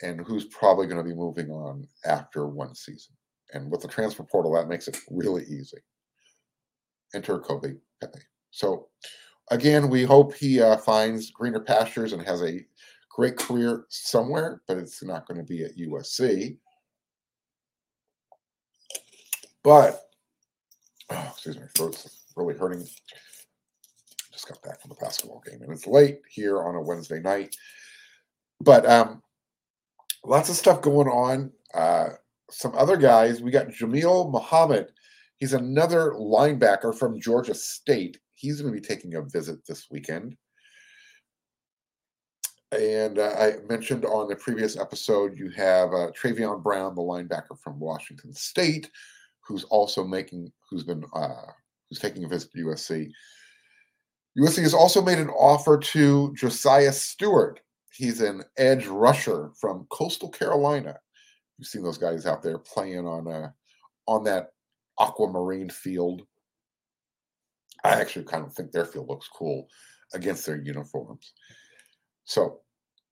and 0.03 0.27
who's 0.27 0.45
probably 0.47 0.87
going 0.87 0.99
to 0.99 1.09
be 1.09 1.15
moving 1.15 1.51
on 1.51 1.87
after 2.05 2.47
one 2.47 2.75
season. 2.75 3.15
And 3.55 3.71
with 3.71 3.81
the 3.81 3.89
transfer 3.89 4.25
portal, 4.25 4.53
that 4.53 4.69
makes 4.69 4.89
it 4.89 4.99
really 5.11 5.45
easy. 5.45 5.79
Enter 7.15 7.39
Kobe 7.39 7.75
Pepe. 8.03 8.19
So 8.51 8.89
again, 9.51 9.89
we 9.89 10.05
hope 10.05 10.35
he 10.35 10.61
uh, 10.61 10.77
finds 10.79 11.31
greener 11.31 11.61
pastures 11.61 12.13
and 12.13 12.21
has 12.23 12.43
a 12.43 12.61
great 13.11 13.39
career 13.39 13.87
somewhere, 13.89 14.61
but 14.69 14.77
it's 14.77 15.03
not 15.03 15.27
going 15.27 15.39
to 15.39 15.47
be 15.47 15.65
at 15.65 15.79
USC. 15.79 16.59
But, 19.65 20.03
oh, 21.11 21.29
excuse 21.33 21.57
me, 21.57 21.63
throat's 21.75 22.25
really 22.37 22.55
hurting. 22.55 22.87
Just 24.37 24.49
got 24.49 24.61
back 24.61 24.83
from 24.83 24.91
the 24.91 24.97
basketball 24.97 25.43
game, 25.47 25.63
and 25.63 25.73
it's 25.73 25.87
late 25.87 26.21
here 26.29 26.63
on 26.63 26.75
a 26.75 26.83
Wednesday 26.83 27.21
night. 27.21 27.57
But 28.61 28.85
um, 28.85 29.23
lots 30.23 30.51
of 30.51 30.57
stuff 30.57 30.83
going 30.83 31.09
on. 31.09 31.53
Uh, 31.73 32.11
some 32.51 32.75
other 32.75 32.99
guys, 32.99 33.41
we 33.41 33.51
got 33.51 33.69
Jamil 33.69 34.31
Muhammad. 34.31 34.93
He's 35.39 35.55
another 35.55 36.13
linebacker 36.19 36.95
from 36.95 37.19
Georgia 37.19 37.55
State. 37.55 38.19
He's 38.35 38.61
going 38.61 38.75
to 38.75 38.79
be 38.79 38.87
taking 38.87 39.15
a 39.15 39.23
visit 39.23 39.67
this 39.67 39.87
weekend. 39.91 40.37
And 42.73 43.19
uh, 43.19 43.33
I 43.39 43.55
mentioned 43.71 44.05
on 44.05 44.29
the 44.29 44.37
previous 44.37 44.77
episode, 44.77 45.39
you 45.39 45.49
have 45.53 45.95
uh, 45.95 46.11
Travion 46.13 46.63
Brown, 46.63 46.95
the 46.95 47.01
linebacker 47.01 47.59
from 47.59 47.81
Washington 47.81 48.35
State, 48.35 48.91
who's 49.41 49.65
also 49.65 50.05
making, 50.05 50.53
who's 50.69 50.85
been, 50.85 51.05
uh, 51.15 51.47
who's 51.89 52.01
taking 52.01 52.25
a 52.25 52.29
visit 52.29 52.53
to 52.53 52.67
USC. 52.67 53.11
USC 54.39 54.63
has 54.63 54.75
also 54.75 55.03
made 55.03 55.19
an 55.19 55.31
offer 55.31 55.79
to 55.79 56.35
Josiah 56.35 56.93
Stewart. 56.93 57.61
He's 57.93 58.21
an 58.21 58.43
edge 58.59 58.87
rusher 58.87 59.51
from 59.59 59.87
Coastal 59.91 60.29
Carolina. 60.29 60.99
You've 61.57 61.69
seen 61.69 61.83
those 61.83 61.97
guys 61.97 62.27
out 62.27 62.43
there 62.43 62.59
playing 62.59 63.07
on 63.07 63.27
uh, 63.29 63.51
on 64.07 64.25
that 64.25 64.51
aquamarine 65.01 65.71
field. 65.71 66.23
I 67.83 68.01
actually 68.01 68.27
kind 68.27 68.45
of 68.45 68.53
think 68.53 68.73
their 68.73 68.85
field 68.85 69.09
looks 69.09 69.29
cool 69.29 69.69
against 70.13 70.45
their 70.45 70.61
uniforms. 70.61 71.33
So, 72.25 72.61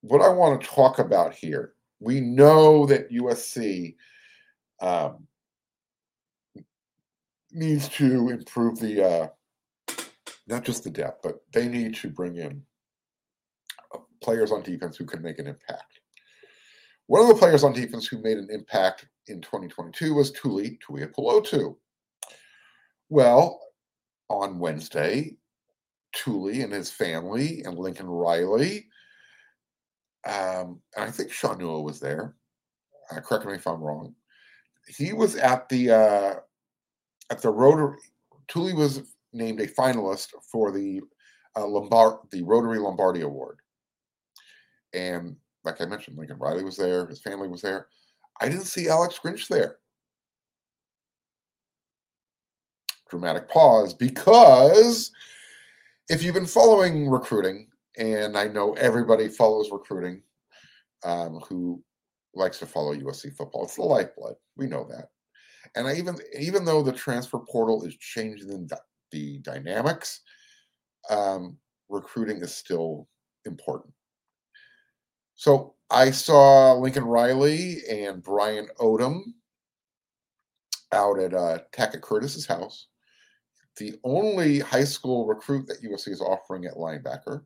what 0.03 0.21
I 0.21 0.29
want 0.29 0.61
to 0.61 0.67
talk 0.67 0.99
about 0.99 1.35
here, 1.35 1.73
we 2.01 2.21
know 2.21 2.85
that 2.87 3.11
USC 3.11 3.95
um, 4.83 5.27
needs 7.51 7.89
to 7.91 8.29
improve 8.29 8.79
the 8.79 9.03
uh, 9.03 9.29
not 10.47 10.65
just 10.65 10.85
the 10.85 10.91
depth, 10.91 11.21
but 11.23 11.41
they 11.53 11.69
need 11.69 11.95
to 11.97 12.09
bring 12.09 12.37
in 12.37 12.63
uh, 13.95 13.99
players 14.23 14.53
on 14.53 14.63
defense 14.63 14.97
who 14.97 15.05
can 15.05 15.23
make 15.23 15.39
an 15.39 15.47
impact. 15.47 16.01
One 17.07 17.23
of 17.23 17.29
the 17.29 17.35
players 17.35 17.65
on 17.65 17.73
defense 17.73 18.07
who 18.07 18.23
made 18.23 18.39
an 18.39 18.49
impact 18.51 19.07
in 19.27 19.41
2022 19.41 20.15
was 20.15 20.33
Tuli 20.33 20.79
Tuipulotu. 20.87 21.77
Well, 23.11 23.61
on 24.31 24.59
Wednesday, 24.59 25.37
Tuli 26.13 26.63
and 26.63 26.73
his 26.73 26.91
family 26.91 27.63
and 27.65 27.79
Lincoln 27.79 28.09
Riley, 28.09 28.89
um, 30.27 30.81
and 30.97 31.05
I 31.05 31.11
think 31.11 31.31
Shaun 31.31 31.59
Nua 31.59 31.83
was 31.83 32.01
there. 32.01 32.35
Uh, 33.11 33.21
correct 33.21 33.45
me 33.45 33.55
if 33.55 33.67
I'm 33.67 33.83
wrong. 33.83 34.15
He 34.89 35.13
was 35.13 35.37
at 35.37 35.69
the 35.69 35.91
uh, 35.91 36.35
at 37.31 37.43
the 37.43 37.51
Rotary. 37.51 37.99
Tuli 38.49 38.73
was 38.73 39.03
named 39.35 39.61
a 39.61 39.67
finalist 39.67 40.29
for 40.51 40.73
the 40.73 41.01
uh, 41.57 41.67
Lombard, 41.67 42.19
the 42.31 42.43
Rotary 42.43 42.79
Lombardi 42.79 43.23
Award. 43.23 43.59
And 44.93 45.37
like 45.65 45.81
I 45.81 45.87
mentioned, 45.87 46.17
Lincoln 46.17 46.39
Riley 46.39 46.65
was 46.65 46.77
there, 46.77 47.07
his 47.07 47.21
family 47.21 47.49
was 47.49 47.63
there. 47.63 47.89
I 48.41 48.49
didn't 48.49 48.65
see 48.65 48.89
Alex 48.89 49.19
Grinch 49.25 49.49
there. 49.49 49.77
Dramatic 53.09 53.49
pause 53.49 53.95
because 53.95 55.13
if 56.09 56.23
you've 56.23 56.35
been 56.35 56.47
following 56.47 57.09
recruiting, 57.09 57.69
and 57.97 58.37
I 58.37 58.49
know 58.49 58.73
everybody 58.75 59.29
follows 59.29 59.71
recruiting 59.71 60.23
um, 61.05 61.41
who 61.49 61.83
likes 62.35 62.59
to 62.59 62.67
follow 62.67 62.95
USC 62.95 63.35
football, 63.37 63.65
it's 63.65 63.77
the 63.77 63.83
lifeblood. 63.83 64.35
We 64.57 64.67
know 64.67 64.87
that. 64.91 65.11
And 65.77 65.87
I 65.87 65.95
even 65.97 66.17
even 66.39 66.65
though 66.65 66.83
the 66.83 66.93
transfer 66.93 67.39
portal 67.39 67.85
is 67.85 67.97
changing 67.97 68.67
the, 68.67 68.79
the 69.15 69.39
dynamics, 69.39 70.21
um, 71.09 71.57
recruiting 71.89 72.39
is 72.39 72.53
still 72.53 73.09
important. 73.47 73.95
So 75.37 75.75
I 75.89 76.11
saw 76.11 76.73
Lincoln 76.75 77.05
Riley 77.05 77.79
and 77.89 78.23
Brian 78.23 78.69
Odom 78.81 79.23
out 80.93 81.21
at 81.21 81.33
uh, 81.33 81.59
Tackett 81.73 82.03
Curtis's 82.03 82.47
house. 82.47 82.89
The 83.77 83.95
only 84.05 84.59
high 84.59 84.85
school 84.85 85.27
recruit 85.27 85.67
that 85.69 85.83
USC 85.83 86.09
is 86.09 86.21
offering 86.21 86.65
at 86.65 86.75
linebacker. 86.75 87.43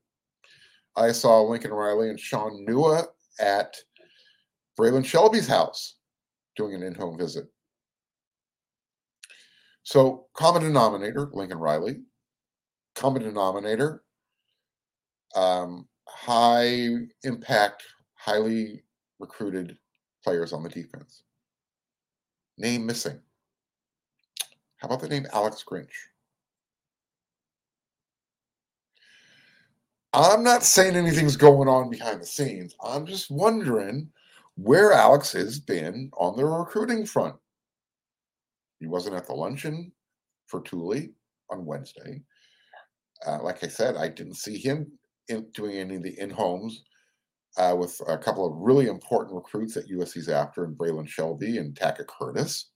I 0.96 1.12
saw 1.12 1.42
Lincoln 1.42 1.72
Riley 1.72 2.10
and 2.10 2.18
Shaun 2.20 2.66
Nua 2.66 3.06
at 3.40 3.76
Braylon 4.78 5.04
Shelby's 5.04 5.46
house 5.46 5.96
doing 6.56 6.74
an 6.74 6.82
in-home 6.82 7.18
visit. 7.18 7.46
So 9.88 10.26
common 10.34 10.64
denominator, 10.64 11.30
Lincoln 11.32 11.56
Riley. 11.56 12.02
Common 12.94 13.22
denominator, 13.22 14.02
um, 15.34 15.88
high 16.06 16.88
impact, 17.22 17.84
highly 18.12 18.82
recruited 19.18 19.78
players 20.22 20.52
on 20.52 20.62
the 20.62 20.68
defense. 20.68 21.22
Name 22.58 22.84
missing. 22.84 23.18
How 24.76 24.88
about 24.88 25.00
the 25.00 25.08
name 25.08 25.26
Alex 25.32 25.64
Grinch? 25.66 25.86
I'm 30.12 30.42
not 30.42 30.64
saying 30.64 30.96
anything's 30.96 31.36
going 31.38 31.66
on 31.66 31.88
behind 31.88 32.20
the 32.20 32.26
scenes. 32.26 32.76
I'm 32.84 33.06
just 33.06 33.30
wondering 33.30 34.10
where 34.56 34.92
Alex 34.92 35.32
has 35.32 35.58
been 35.58 36.10
on 36.18 36.36
the 36.36 36.44
recruiting 36.44 37.06
front. 37.06 37.36
He 38.80 38.86
wasn't 38.86 39.16
at 39.16 39.26
the 39.26 39.34
luncheon 39.34 39.92
for 40.46 40.62
Tuli 40.62 41.10
on 41.50 41.64
Wednesday. 41.66 42.22
Uh, 43.26 43.42
like 43.42 43.64
I 43.64 43.68
said, 43.68 43.96
I 43.96 44.08
didn't 44.08 44.34
see 44.36 44.56
him 44.58 44.90
in, 45.28 45.46
doing 45.52 45.76
any 45.76 45.96
of 45.96 46.02
the 46.02 46.18
in 46.20 46.30
homes 46.30 46.84
uh, 47.56 47.74
with 47.76 48.00
a 48.06 48.16
couple 48.16 48.46
of 48.46 48.56
really 48.56 48.86
important 48.86 49.34
recruits 49.34 49.74
that 49.74 49.90
USC's 49.90 50.28
after, 50.28 50.64
and 50.64 50.76
Braylon 50.76 51.08
Shelby 51.08 51.58
and 51.58 51.74
Tackett 51.74 52.06
Curtis. 52.06 52.70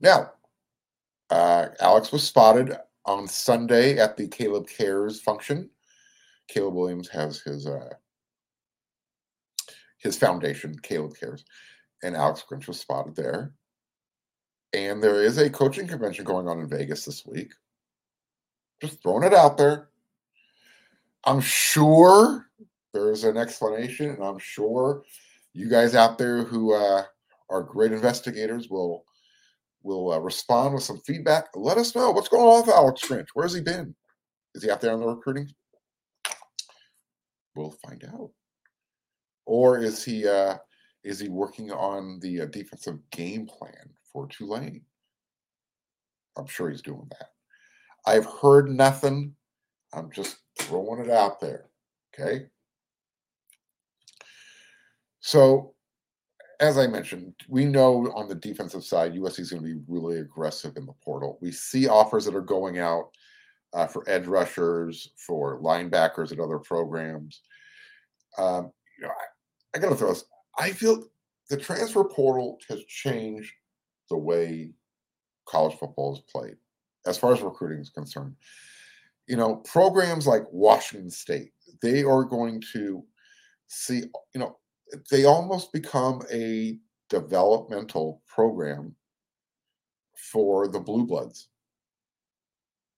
Now, 0.00 0.32
Uh, 1.30 1.68
Alex 1.78 2.10
was 2.10 2.24
spotted 2.24 2.76
on 3.04 3.28
Sunday 3.28 3.98
at 3.98 4.16
the 4.16 4.26
Caleb 4.26 4.66
Cares 4.66 5.20
function. 5.20 5.70
Caleb 6.48 6.74
Williams 6.74 7.08
has 7.08 7.40
his 7.40 7.66
uh, 7.68 7.94
his 9.98 10.18
foundation, 10.18 10.76
Caleb 10.82 11.14
Cares, 11.14 11.44
and 12.02 12.16
Alex 12.16 12.44
Grinch 12.48 12.66
was 12.66 12.80
spotted 12.80 13.14
there. 13.14 13.54
And 14.72 15.02
there 15.02 15.22
is 15.22 15.38
a 15.38 15.50
coaching 15.50 15.86
convention 15.86 16.24
going 16.24 16.48
on 16.48 16.60
in 16.60 16.68
Vegas 16.68 17.04
this 17.04 17.26
week. 17.26 17.52
Just 18.80 19.02
throwing 19.02 19.24
it 19.24 19.34
out 19.34 19.58
there. 19.58 19.88
I'm 21.24 21.40
sure 21.40 22.46
there's 22.94 23.24
an 23.24 23.36
explanation, 23.36 24.10
and 24.10 24.24
I'm 24.24 24.38
sure 24.38 25.02
you 25.52 25.68
guys 25.68 25.94
out 25.94 26.18
there 26.18 26.44
who 26.44 26.72
uh, 26.72 27.02
are 27.50 27.62
great 27.62 27.92
investigators 27.92 28.68
will 28.70 29.04
will 29.82 30.12
uh, 30.12 30.18
respond 30.18 30.74
with 30.74 30.82
some 30.82 31.00
feedback. 31.06 31.46
Let 31.54 31.78
us 31.78 31.94
know 31.94 32.10
what's 32.10 32.28
going 32.28 32.44
on 32.44 32.66
with 32.66 32.74
Alex 32.74 33.02
Grinch. 33.06 33.28
Where's 33.32 33.54
he 33.54 33.62
been? 33.62 33.94
Is 34.54 34.62
he 34.62 34.70
out 34.70 34.80
there 34.80 34.92
on 34.92 35.00
the 35.00 35.06
recruiting? 35.06 35.48
We'll 37.56 37.76
find 37.84 38.04
out. 38.04 38.30
Or 39.46 39.78
is 39.78 40.04
he 40.04 40.28
uh, 40.28 40.58
is 41.02 41.18
he 41.18 41.28
working 41.28 41.70
on 41.70 42.20
the 42.20 42.42
uh, 42.42 42.46
defensive 42.46 42.98
game 43.10 43.46
plan 43.46 43.90
for 44.12 44.26
Tulane? 44.26 44.82
I'm 46.36 46.46
sure 46.46 46.70
he's 46.70 46.82
doing 46.82 47.08
that. 47.18 47.30
I've 48.06 48.26
heard 48.40 48.70
nothing. 48.70 49.34
I'm 49.92 50.10
just 50.10 50.38
throwing 50.58 51.04
it 51.04 51.10
out 51.10 51.40
there. 51.40 51.66
Okay. 52.14 52.46
So, 55.20 55.74
as 56.60 56.78
I 56.78 56.86
mentioned, 56.86 57.34
we 57.48 57.64
know 57.64 58.10
on 58.14 58.28
the 58.28 58.34
defensive 58.34 58.84
side, 58.84 59.14
USC 59.14 59.40
is 59.40 59.50
going 59.50 59.62
to 59.62 59.74
be 59.74 59.80
really 59.88 60.18
aggressive 60.18 60.76
in 60.76 60.86
the 60.86 60.92
portal. 61.04 61.38
We 61.40 61.52
see 61.52 61.88
offers 61.88 62.24
that 62.24 62.34
are 62.34 62.40
going 62.42 62.78
out 62.78 63.10
uh, 63.72 63.86
for 63.86 64.08
edge 64.08 64.26
rushers, 64.26 65.10
for 65.16 65.60
linebackers 65.60 66.32
at 66.32 66.40
other 66.40 66.58
programs. 66.58 67.42
Um, 68.38 68.72
you 68.98 69.04
know, 69.04 69.10
I, 69.10 69.76
I 69.76 69.80
got 69.80 69.90
to 69.90 69.96
throw. 69.96 70.14
I 70.58 70.72
feel 70.72 71.04
the 71.48 71.56
transfer 71.56 72.04
portal 72.04 72.58
has 72.68 72.84
changed 72.84 73.52
the 74.08 74.16
way 74.16 74.72
college 75.46 75.78
football 75.78 76.14
is 76.14 76.22
played, 76.30 76.56
as 77.06 77.18
far 77.18 77.32
as 77.32 77.40
recruiting 77.40 77.80
is 77.80 77.90
concerned. 77.90 78.34
You 79.26 79.36
know, 79.36 79.56
programs 79.56 80.26
like 80.26 80.44
Washington 80.50 81.10
State, 81.10 81.52
they 81.82 82.02
are 82.02 82.24
going 82.24 82.62
to 82.72 83.04
see, 83.68 84.04
you 84.34 84.40
know, 84.40 84.56
they 85.10 85.24
almost 85.24 85.72
become 85.72 86.22
a 86.32 86.78
developmental 87.08 88.22
program 88.26 88.94
for 90.16 90.68
the 90.68 90.78
blue 90.78 91.06
bloods 91.06 91.48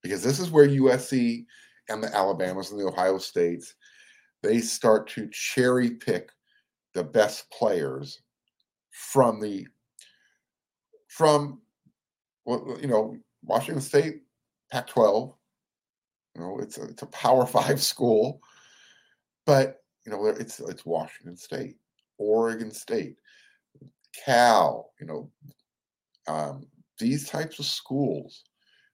because 0.02 0.22
this 0.22 0.40
is 0.40 0.50
where 0.50 0.68
USC 0.68 1.46
and 1.88 2.02
the 2.02 2.14
Alabamas 2.14 2.70
and 2.70 2.80
the 2.80 2.86
Ohio 2.86 3.18
States 3.18 3.74
they 4.42 4.58
start 4.58 5.08
to 5.10 5.28
cherry 5.30 5.90
pick 5.90 6.30
the 6.94 7.04
best 7.04 7.50
players 7.50 8.20
from 8.90 9.40
the 9.40 9.66
from 11.08 11.60
well, 12.44 12.76
you 12.80 12.88
know 12.88 13.16
Washington 13.44 13.82
State 13.82 14.22
Pac-12 14.70 15.34
you 16.34 16.40
know 16.40 16.58
it's 16.60 16.78
a, 16.78 16.84
it's 16.84 17.02
a 17.02 17.06
power 17.06 17.46
5 17.46 17.80
school 17.80 18.40
but 19.46 19.82
you 20.04 20.12
know 20.12 20.26
it's 20.26 20.60
it's 20.60 20.84
Washington 20.84 21.36
State 21.36 21.76
Oregon 22.22 22.70
State, 22.70 23.16
Cal, 24.24 24.92
you 25.00 25.06
know, 25.06 25.30
um, 26.28 26.66
these 26.98 27.28
types 27.28 27.58
of 27.58 27.64
schools, 27.64 28.44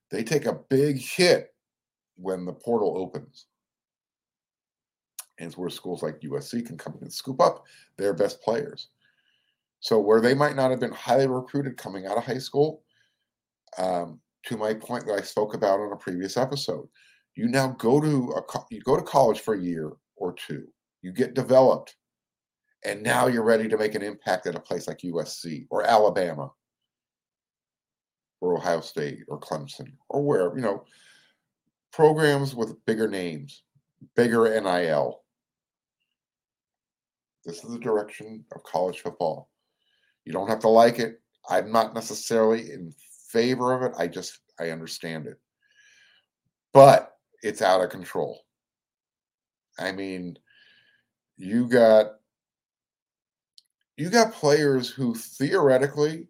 they 0.09 0.23
take 0.23 0.45
a 0.45 0.59
big 0.69 0.97
hit 0.97 1.53
when 2.15 2.45
the 2.45 2.53
portal 2.53 2.97
opens. 2.97 3.45
And 5.39 5.47
it's 5.47 5.57
where 5.57 5.69
schools 5.69 6.03
like 6.03 6.19
USC 6.19 6.65
can 6.65 6.77
come 6.77 6.93
in 6.97 7.03
and 7.03 7.13
scoop 7.13 7.41
up 7.41 7.65
their 7.97 8.13
best 8.13 8.41
players. 8.41 8.89
So 9.79 9.99
where 9.99 10.21
they 10.21 10.33
might 10.33 10.55
not 10.55 10.71
have 10.71 10.79
been 10.79 10.91
highly 10.91 11.27
recruited 11.27 11.77
coming 11.77 12.05
out 12.05 12.17
of 12.17 12.25
high 12.25 12.37
school, 12.37 12.83
um, 13.77 14.19
to 14.45 14.57
my 14.57 14.73
point 14.73 15.05
that 15.05 15.19
I 15.19 15.21
spoke 15.21 15.53
about 15.53 15.79
on 15.79 15.91
a 15.91 15.97
previous 15.97 16.35
episode, 16.35 16.87
you 17.35 17.47
now 17.47 17.69
go 17.79 18.01
to 18.01 18.33
a 18.35 18.59
you 18.69 18.81
go 18.81 18.97
to 18.97 19.01
college 19.01 19.39
for 19.39 19.53
a 19.53 19.61
year 19.61 19.93
or 20.17 20.33
two. 20.33 20.67
You 21.01 21.13
get 21.13 21.33
developed 21.33 21.95
and 22.85 23.03
now 23.03 23.27
you're 23.27 23.43
ready 23.43 23.67
to 23.67 23.77
make 23.77 23.95
an 23.95 24.01
impact 24.01 24.47
at 24.47 24.55
a 24.55 24.59
place 24.59 24.87
like 24.87 24.99
USC 24.99 25.67
or 25.69 25.83
Alabama 25.83 26.51
or 28.41 28.57
Ohio 28.57 28.79
State 28.79 29.25
or 29.27 29.39
Clemson 29.39 29.91
or 30.07 30.23
where, 30.23 30.55
you 30.55 30.61
know, 30.61 30.85
programs 31.91 32.55
with 32.55 32.83
bigger 32.85 33.07
names, 33.07 33.63
bigger 34.15 34.49
NIL. 34.61 35.21
This 37.45 37.63
is 37.63 37.71
the 37.71 37.79
direction 37.79 38.43
of 38.53 38.63
college 38.63 38.99
football. 38.99 39.49
You 40.25 40.33
don't 40.33 40.49
have 40.49 40.59
to 40.59 40.69
like 40.69 40.99
it. 40.99 41.21
I'm 41.49 41.71
not 41.71 41.95
necessarily 41.95 42.71
in 42.71 42.93
favor 43.29 43.73
of 43.73 43.83
it. 43.83 43.97
I 43.97 44.07
just 44.07 44.39
I 44.59 44.69
understand 44.69 45.27
it. 45.27 45.39
But 46.73 47.13
it's 47.41 47.61
out 47.61 47.81
of 47.81 47.89
control. 47.89 48.41
I 49.79 49.91
mean, 49.91 50.37
you 51.37 51.67
got 51.67 52.15
you 53.97 54.09
got 54.09 54.33
players 54.33 54.89
who 54.89 55.15
theoretically 55.15 56.27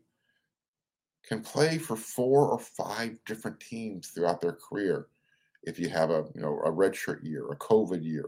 can 1.28 1.42
play 1.42 1.78
for 1.78 1.96
four 1.96 2.50
or 2.50 2.60
five 2.60 3.18
different 3.26 3.60
teams 3.60 4.08
throughout 4.08 4.42
their 4.42 4.54
career 4.54 5.08
if 5.64 5.80
you 5.80 5.90
have 5.90 6.10
a 6.10 6.26
you 6.36 6.42
know 6.42 6.60
a 6.66 6.72
redshirt 6.72 7.24
year, 7.24 7.52
a 7.52 7.56
COVID 7.58 8.04
year, 8.04 8.28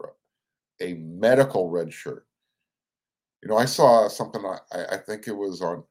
a 0.82 0.94
medical 0.96 1.70
redshirt. 1.70 2.22
You 3.44 3.50
know, 3.50 3.58
I 3.58 3.66
saw 3.66 4.08
something. 4.08 4.44
I, 4.46 4.86
I 4.92 4.98
think 4.98 5.28
it 5.28 5.36
was 5.36 5.62
on, 5.62 5.84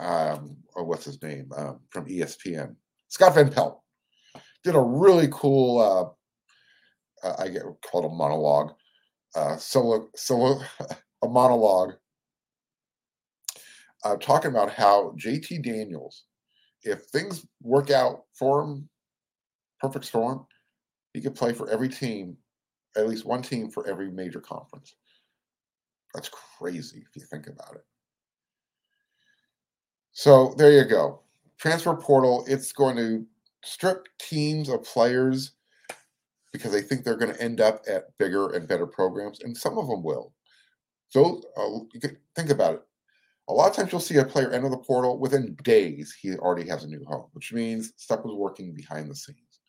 um, 0.00 0.56
oh, 0.76 0.84
what's 0.84 1.04
his 1.04 1.20
name 1.22 1.50
um, 1.56 1.80
from 1.90 2.06
ESPN. 2.06 2.76
Scott 3.08 3.34
Van 3.34 3.50
Pelt 3.50 3.80
did 4.62 4.74
a 4.74 4.80
really 4.80 5.28
cool. 5.30 5.80
Uh 5.80 6.14
I 7.38 7.48
get 7.48 7.62
called 7.90 8.04
a 8.04 8.08
monologue, 8.14 8.72
uh, 9.34 9.56
solo, 9.56 10.08
solo, 10.14 10.60
a 11.22 11.28
monologue 11.28 11.94
uh, 14.04 14.16
talking 14.16 14.50
about 14.50 14.70
how 14.70 15.14
JT 15.16 15.62
Daniels, 15.64 16.24
if 16.82 17.04
things 17.06 17.46
work 17.62 17.90
out 17.90 18.24
for 18.38 18.62
him, 18.62 18.88
perfect 19.80 20.04
storm, 20.04 20.46
he 21.14 21.20
could 21.20 21.34
play 21.34 21.52
for 21.52 21.70
every 21.70 21.88
team, 21.88 22.36
at 22.96 23.08
least 23.08 23.24
one 23.24 23.42
team 23.42 23.70
for 23.70 23.86
every 23.86 24.10
major 24.10 24.40
conference. 24.40 24.94
That's 26.14 26.30
crazy 26.30 27.04
if 27.08 27.16
you 27.16 27.26
think 27.26 27.46
about 27.48 27.74
it. 27.74 27.84
So 30.12 30.54
there 30.56 30.72
you 30.72 30.84
go. 30.84 31.20
Transfer 31.58 31.94
portal, 31.94 32.44
it's 32.46 32.72
going 32.72 32.96
to 32.96 33.26
strip 33.64 34.06
teams 34.20 34.68
of 34.68 34.84
players 34.84 35.52
because 36.52 36.70
they 36.70 36.82
think 36.82 37.02
they're 37.02 37.16
going 37.16 37.34
to 37.34 37.42
end 37.42 37.60
up 37.60 37.82
at 37.88 38.16
bigger 38.18 38.50
and 38.50 38.68
better 38.68 38.86
programs, 38.86 39.40
and 39.40 39.56
some 39.56 39.76
of 39.76 39.88
them 39.88 40.04
will. 40.04 40.32
So 41.08 41.42
uh, 41.56 41.84
you 41.92 42.00
can 42.00 42.16
think 42.36 42.50
about 42.50 42.74
it 42.74 42.82
a 43.48 43.52
lot 43.52 43.70
of 43.70 43.76
times 43.76 43.92
you'll 43.92 44.00
see 44.00 44.16
a 44.16 44.24
player 44.24 44.50
enter 44.50 44.68
the 44.68 44.76
portal 44.76 45.18
within 45.18 45.56
days 45.62 46.16
he 46.20 46.34
already 46.36 46.68
has 46.68 46.84
a 46.84 46.88
new 46.88 47.04
home 47.04 47.26
which 47.32 47.52
means 47.52 47.92
stuff 47.96 48.24
was 48.24 48.34
working 48.34 48.74
behind 48.74 49.10
the 49.10 49.14
scenes 49.14 49.60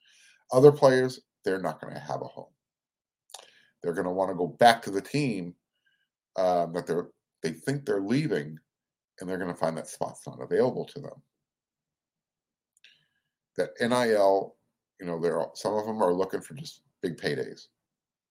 other 0.52 0.72
players 0.72 1.22
they're 1.44 1.62
not 1.62 1.82
going 1.82 1.94
to 1.94 2.00
have 2.00 2.22
a 2.22 2.26
home 2.26 2.52
they're 3.82 3.94
going 3.94 4.06
to 4.06 4.12
want 4.12 4.30
to 4.30 4.36
go 4.36 4.48
back 4.48 4.82
to 4.82 4.92
the 4.92 5.02
team 5.02 5.54
that 6.36 6.86
they're 6.88 7.08
they 7.44 7.52
think 7.52 7.86
they're 7.86 8.02
leaving 8.02 8.58
and 9.20 9.30
they're 9.30 9.38
going 9.38 9.52
to 9.52 9.60
find 9.60 9.78
that 9.78 9.88
spot's 9.88 10.26
not 10.28 10.42
available 10.42 10.86
to 10.86 11.00
them 11.00 11.22
that 13.58 13.70
nil 13.80 14.56
you 15.00 15.06
know 15.06 15.20
there 15.20 15.40
are 15.40 15.52
some 15.54 15.74
of 15.74 15.86
them 15.86 16.02
are 16.02 16.14
looking 16.14 16.42
for 16.42 16.54
just 16.56 16.82
big 17.02 17.18
paydays 17.18 17.68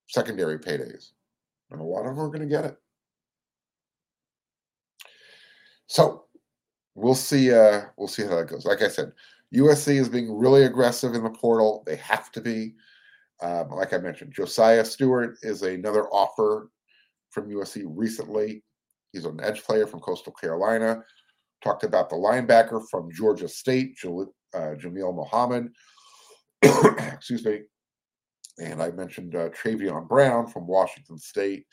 secondary 0.09 0.59
paydays 0.59 1.13
and 1.71 1.81
a 1.81 1.85
lot 1.85 2.07
of 2.07 2.17
them 2.17 2.21
are 2.21 2.29
going 2.29 2.41
to 2.41 2.47
get 2.47 2.65
it 2.65 2.77
so 5.87 6.25
we'll 6.95 7.15
see. 7.15 7.53
Uh, 7.53 7.83
we'll 7.97 8.09
see 8.09 8.23
how 8.23 8.37
that 8.37 8.49
goes. 8.49 8.65
Like 8.65 8.83
I 8.83 8.89
said, 8.89 9.13
USC 9.55 10.01
is 10.01 10.09
being 10.09 10.37
really 10.37 10.65
aggressive 10.65 11.15
in 11.15 11.23
the 11.23 11.31
portal. 11.31 11.83
They 11.87 11.97
have 11.97 12.31
to 12.33 12.41
be. 12.41 12.75
Um, 13.43 13.71
like 13.71 13.93
I 13.93 13.99
mentioned, 13.99 14.33
Josiah 14.33 14.85
Stewart 14.85 15.37
is 15.43 15.63
another 15.63 16.07
offer 16.09 16.71
from 17.35 17.51
USC 17.51 17.85
recently. 17.87 18.63
He's 19.13 19.25
an 19.25 19.41
edge 19.43 19.63
player 19.63 19.87
from 19.87 20.01
Coastal 20.01 20.33
Carolina. 20.33 21.03
Talked 21.63 21.85
about 21.85 22.09
the 22.09 22.17
linebacker 22.17 22.83
from 22.91 23.11
Georgia 23.13 23.49
State, 23.49 23.99
uh, 24.05 24.75
Jamil 24.77 25.15
Muhammad. 25.15 25.69
Excuse 26.63 27.45
me. 27.45 27.63
And 28.59 28.83
I 28.83 28.91
mentioned 28.93 29.35
uh, 29.35 29.49
Travion 29.51 30.09
Brown 30.09 30.47
from 30.47 30.67
Washington 30.67 31.19
State. 31.19 31.67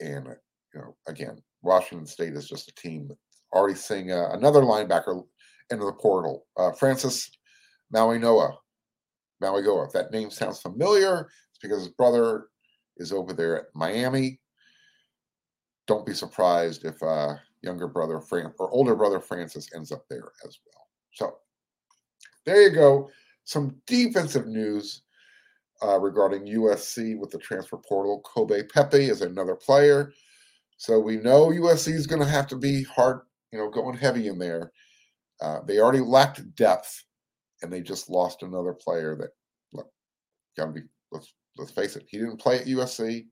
And, 0.00 0.26
you 0.74 0.80
know, 0.80 0.96
again, 1.06 1.36
Washington 1.62 2.06
State 2.06 2.32
is 2.32 2.48
just 2.48 2.68
a 2.68 2.74
team 2.74 3.10
already 3.52 3.74
seeing 3.74 4.10
uh, 4.10 4.30
another 4.32 4.62
linebacker 4.62 5.22
into 5.70 5.84
the 5.84 5.92
portal. 5.92 6.46
Uh, 6.56 6.72
Francis 6.72 7.30
Maui 7.90 8.18
Noah. 8.18 8.56
Maui 9.40 9.62
Goa. 9.62 9.84
If 9.84 9.92
that 9.92 10.12
name 10.12 10.30
sounds 10.30 10.60
familiar, 10.60 11.28
it's 11.50 11.58
because 11.60 11.84
his 11.84 11.92
brother 11.92 12.46
is 12.96 13.12
over 13.12 13.32
there 13.32 13.58
at 13.58 13.64
Miami. 13.74 14.40
Don't 15.92 16.06
be 16.06 16.14
surprised 16.14 16.86
if 16.86 17.02
uh, 17.02 17.34
younger 17.60 17.86
brother 17.86 18.18
Fran 18.18 18.50
or 18.58 18.70
older 18.70 18.96
brother 18.96 19.20
Francis 19.20 19.68
ends 19.74 19.92
up 19.92 20.06
there 20.08 20.32
as 20.42 20.58
well. 20.64 20.88
So 21.12 21.36
there 22.46 22.62
you 22.62 22.70
go. 22.70 23.10
Some 23.44 23.76
defensive 23.86 24.46
news 24.46 25.02
uh, 25.82 26.00
regarding 26.00 26.46
USC 26.46 27.18
with 27.18 27.30
the 27.30 27.36
transfer 27.36 27.76
portal. 27.76 28.22
Kobe 28.24 28.62
Pepe 28.62 29.04
is 29.04 29.20
another 29.20 29.54
player. 29.54 30.14
So 30.78 30.98
we 30.98 31.18
know 31.18 31.48
USC 31.48 31.92
is 31.92 32.06
going 32.06 32.22
to 32.22 32.28
have 32.28 32.46
to 32.46 32.56
be 32.56 32.84
hard, 32.84 33.20
you 33.52 33.58
know, 33.58 33.68
going 33.68 33.98
heavy 33.98 34.28
in 34.28 34.38
there. 34.38 34.72
Uh, 35.42 35.60
they 35.66 35.78
already 35.78 36.00
lacked 36.00 36.54
depth, 36.54 37.04
and 37.60 37.70
they 37.70 37.82
just 37.82 38.08
lost 38.08 38.42
another 38.42 38.72
player 38.72 39.14
that, 39.16 39.32
look, 39.74 39.90
got 40.56 40.66
to 40.66 40.72
be, 40.72 40.80
let's, 41.10 41.34
let's 41.58 41.70
face 41.70 41.96
it, 41.96 42.06
he 42.08 42.16
didn't 42.16 42.38
play 42.38 42.60
at 42.60 42.66
USC. 42.66 43.26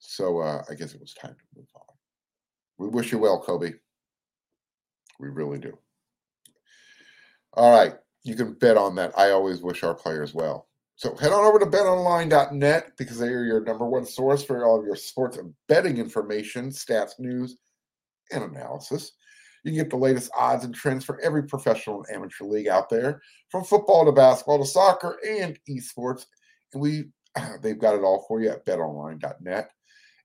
So 0.00 0.40
uh, 0.40 0.62
I 0.68 0.74
guess 0.74 0.94
it 0.94 1.00
was 1.00 1.14
time 1.14 1.34
to 1.34 1.44
move 1.56 1.68
on. 1.76 1.94
We 2.78 2.88
wish 2.88 3.12
you 3.12 3.18
well, 3.18 3.40
Kobe. 3.40 3.74
We 5.20 5.28
really 5.28 5.58
do. 5.58 5.78
All 7.52 7.70
right. 7.70 7.94
You 8.24 8.34
can 8.34 8.54
bet 8.54 8.76
on 8.76 8.94
that. 8.96 9.16
I 9.16 9.30
always 9.30 9.62
wish 9.62 9.82
our 9.82 9.94
players 9.94 10.34
well. 10.34 10.68
So 10.96 11.16
head 11.16 11.32
on 11.32 11.44
over 11.44 11.58
to 11.58 11.66
betonline.net 11.66 12.92
because 12.98 13.18
they 13.18 13.28
are 13.28 13.44
your 13.44 13.64
number 13.64 13.86
one 13.86 14.04
source 14.04 14.42
for 14.42 14.66
all 14.66 14.78
of 14.78 14.84
your 14.84 14.96
sports 14.96 15.38
betting 15.68 15.96
information, 15.96 16.68
stats, 16.68 17.18
news, 17.18 17.56
and 18.32 18.44
analysis. 18.44 19.12
You 19.64 19.72
can 19.72 19.78
get 19.78 19.90
the 19.90 19.96
latest 19.96 20.30
odds 20.36 20.64
and 20.64 20.74
trends 20.74 21.04
for 21.04 21.20
every 21.20 21.44
professional 21.44 22.02
and 22.02 22.16
amateur 22.16 22.44
league 22.44 22.68
out 22.68 22.88
there, 22.88 23.20
from 23.50 23.64
football 23.64 24.04
to 24.06 24.12
basketball 24.12 24.58
to 24.58 24.66
soccer 24.66 25.18
and 25.26 25.58
esports. 25.68 26.26
And 26.72 26.82
we 26.82 27.04
they've 27.62 27.78
got 27.78 27.94
it 27.94 28.02
all 28.02 28.24
for 28.26 28.40
you 28.40 28.50
at 28.50 28.64
betonline.net. 28.66 29.70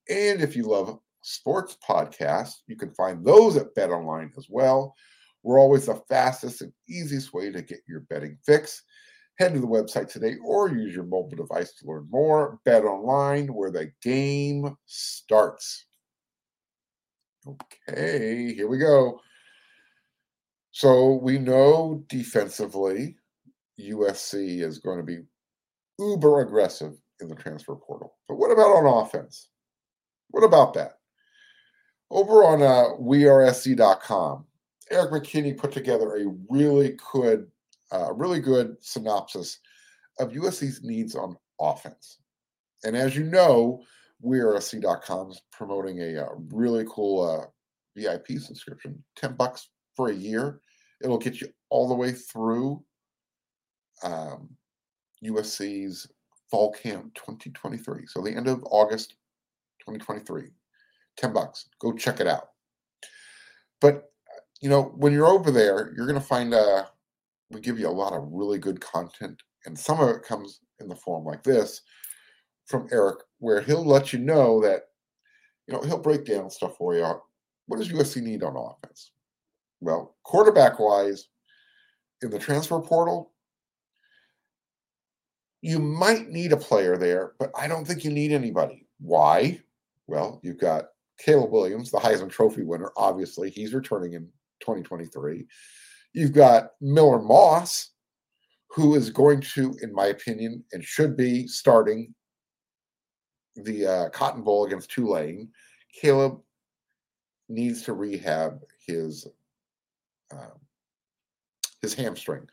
And 0.09 0.41
if 0.41 0.55
you 0.55 0.63
love 0.63 0.99
sports 1.21 1.77
podcasts, 1.87 2.55
you 2.67 2.75
can 2.75 2.91
find 2.91 3.25
those 3.25 3.57
at 3.57 3.73
Bet 3.75 3.89
Online 3.89 4.31
as 4.37 4.47
well. 4.49 4.95
We're 5.43 5.59
always 5.59 5.85
the 5.85 6.01
fastest 6.09 6.61
and 6.61 6.73
easiest 6.89 7.33
way 7.33 7.51
to 7.51 7.61
get 7.61 7.81
your 7.87 8.01
betting 8.01 8.37
fix. 8.45 8.81
Head 9.37 9.53
to 9.53 9.59
the 9.59 9.67
website 9.67 10.11
today 10.11 10.37
or 10.43 10.69
use 10.69 10.95
your 10.95 11.03
mobile 11.03 11.35
device 11.35 11.73
to 11.73 11.87
learn 11.87 12.07
more. 12.09 12.59
Bet 12.65 12.83
online 12.83 13.47
where 13.53 13.69
the 13.69 13.91
game 14.01 14.75
starts. 14.85 15.85
Okay, 17.45 18.53
here 18.55 18.67
we 18.67 18.77
go. 18.77 19.19
So 20.71 21.15
we 21.15 21.37
know 21.37 22.03
defensively, 22.07 23.17
USC 23.79 24.61
is 24.61 24.79
going 24.79 24.97
to 24.97 25.03
be 25.03 25.19
uber 25.99 26.41
aggressive 26.41 26.97
in 27.21 27.27
the 27.27 27.35
transfer 27.35 27.75
portal. 27.75 28.15
But 28.27 28.35
what 28.35 28.51
about 28.51 28.71
on 28.71 29.05
offense? 29.05 29.49
What 30.29 30.43
about 30.43 30.73
that? 30.73 30.99
Over 32.11 32.43
on 32.43 32.61
uh, 32.61 32.95
Eric 34.91 35.11
McKinney 35.11 35.57
put 35.57 35.71
together 35.71 36.17
a 36.17 36.27
really 36.49 36.97
good, 37.11 37.47
uh, 37.91 38.13
really 38.13 38.39
good 38.39 38.77
synopsis 38.81 39.59
of 40.19 40.31
USC's 40.31 40.83
needs 40.83 41.15
on 41.15 41.35
offense. 41.59 42.19
And 42.83 42.95
as 42.95 43.15
you 43.15 43.23
know, 43.23 43.81
wearesc.com 44.23 45.31
is 45.31 45.41
promoting 45.51 45.99
a, 46.01 46.15
a 46.15 46.25
uh, 46.25 46.29
really 46.51 46.85
cool 46.89 47.21
uh, 47.23 47.45
VIP 47.95 48.39
subscription, 48.39 49.03
10 49.15 49.33
bucks 49.33 49.69
for 49.95 50.09
a 50.09 50.15
year. 50.15 50.59
It'll 51.01 51.17
get 51.17 51.41
you 51.41 51.47
all 51.69 51.87
the 51.87 51.95
way 51.95 52.11
through 52.11 52.83
um, 54.03 54.49
USC's 55.23 56.07
fall 56.49 56.71
camp 56.71 57.13
2023. 57.15 58.05
So 58.07 58.21
the 58.21 58.35
end 58.35 58.47
of 58.47 58.63
August 58.65 59.15
2023. 59.87 60.49
10 61.17 61.33
bucks. 61.33 61.69
Go 61.79 61.93
check 61.93 62.19
it 62.19 62.27
out. 62.27 62.49
But 63.81 64.11
you 64.61 64.69
know, 64.69 64.93
when 64.95 65.13
you're 65.13 65.27
over 65.27 65.51
there, 65.51 65.93
you're 65.95 66.07
going 66.07 66.19
to 66.19 66.25
find 66.25 66.53
uh, 66.53 66.85
we 67.51 67.61
give 67.61 67.79
you 67.79 67.87
a 67.87 67.89
lot 67.89 68.13
of 68.13 68.27
really 68.31 68.57
good 68.57 68.79
content, 68.81 69.41
and 69.65 69.77
some 69.77 69.99
of 69.99 70.09
it 70.09 70.23
comes 70.23 70.61
in 70.79 70.87
the 70.87 70.95
form 70.95 71.25
like 71.25 71.43
this 71.43 71.81
from 72.65 72.87
Eric, 72.91 73.19
where 73.39 73.61
he'll 73.61 73.85
let 73.85 74.11
you 74.11 74.19
know 74.19 74.59
that, 74.61 74.87
you 75.67 75.73
know, 75.73 75.81
he'll 75.81 75.99
break 75.99 76.25
down 76.25 76.49
stuff 76.49 76.75
for 76.77 76.95
you. 76.95 77.05
What 77.67 77.77
does 77.77 77.89
USC 77.89 78.21
need 78.21 78.43
on 78.43 78.55
offense? 78.55 79.11
Well, 79.81 80.15
quarterback 80.23 80.79
wise, 80.79 81.27
in 82.21 82.31
the 82.31 82.39
transfer 82.39 82.79
portal, 82.79 83.33
you 85.61 85.79
might 85.79 86.29
need 86.29 86.53
a 86.53 86.57
player 86.57 86.97
there, 86.97 87.33
but 87.39 87.51
I 87.55 87.67
don't 87.67 87.85
think 87.85 88.03
you 88.03 88.11
need 88.11 88.31
anybody. 88.31 88.87
Why? 88.99 89.61
Well, 90.07 90.39
you've 90.43 90.59
got 90.59 90.85
Caleb 91.19 91.51
Williams, 91.51 91.91
the 91.91 91.97
Heisman 91.97 92.29
Trophy 92.29 92.63
winner, 92.63 92.91
obviously. 92.97 93.49
He's 93.49 93.73
returning 93.73 94.13
in 94.13 94.23
2023. 94.61 95.45
You've 96.13 96.33
got 96.33 96.69
Miller 96.81 97.21
Moss, 97.21 97.91
who 98.69 98.95
is 98.95 99.09
going 99.09 99.41
to, 99.41 99.75
in 99.81 99.93
my 99.93 100.07
opinion, 100.07 100.63
and 100.73 100.83
should 100.83 101.15
be 101.15 101.47
starting 101.47 102.13
the 103.55 103.87
uh, 103.87 104.09
Cotton 104.09 104.43
Bowl 104.43 104.65
against 104.65 104.91
Tulane. 104.91 105.49
Caleb 106.01 106.39
needs 107.47 107.83
to 107.83 107.93
rehab 107.93 108.59
his 108.85 109.27
um, 110.31 110.59
his 111.81 111.93
hamstring. 111.93 112.47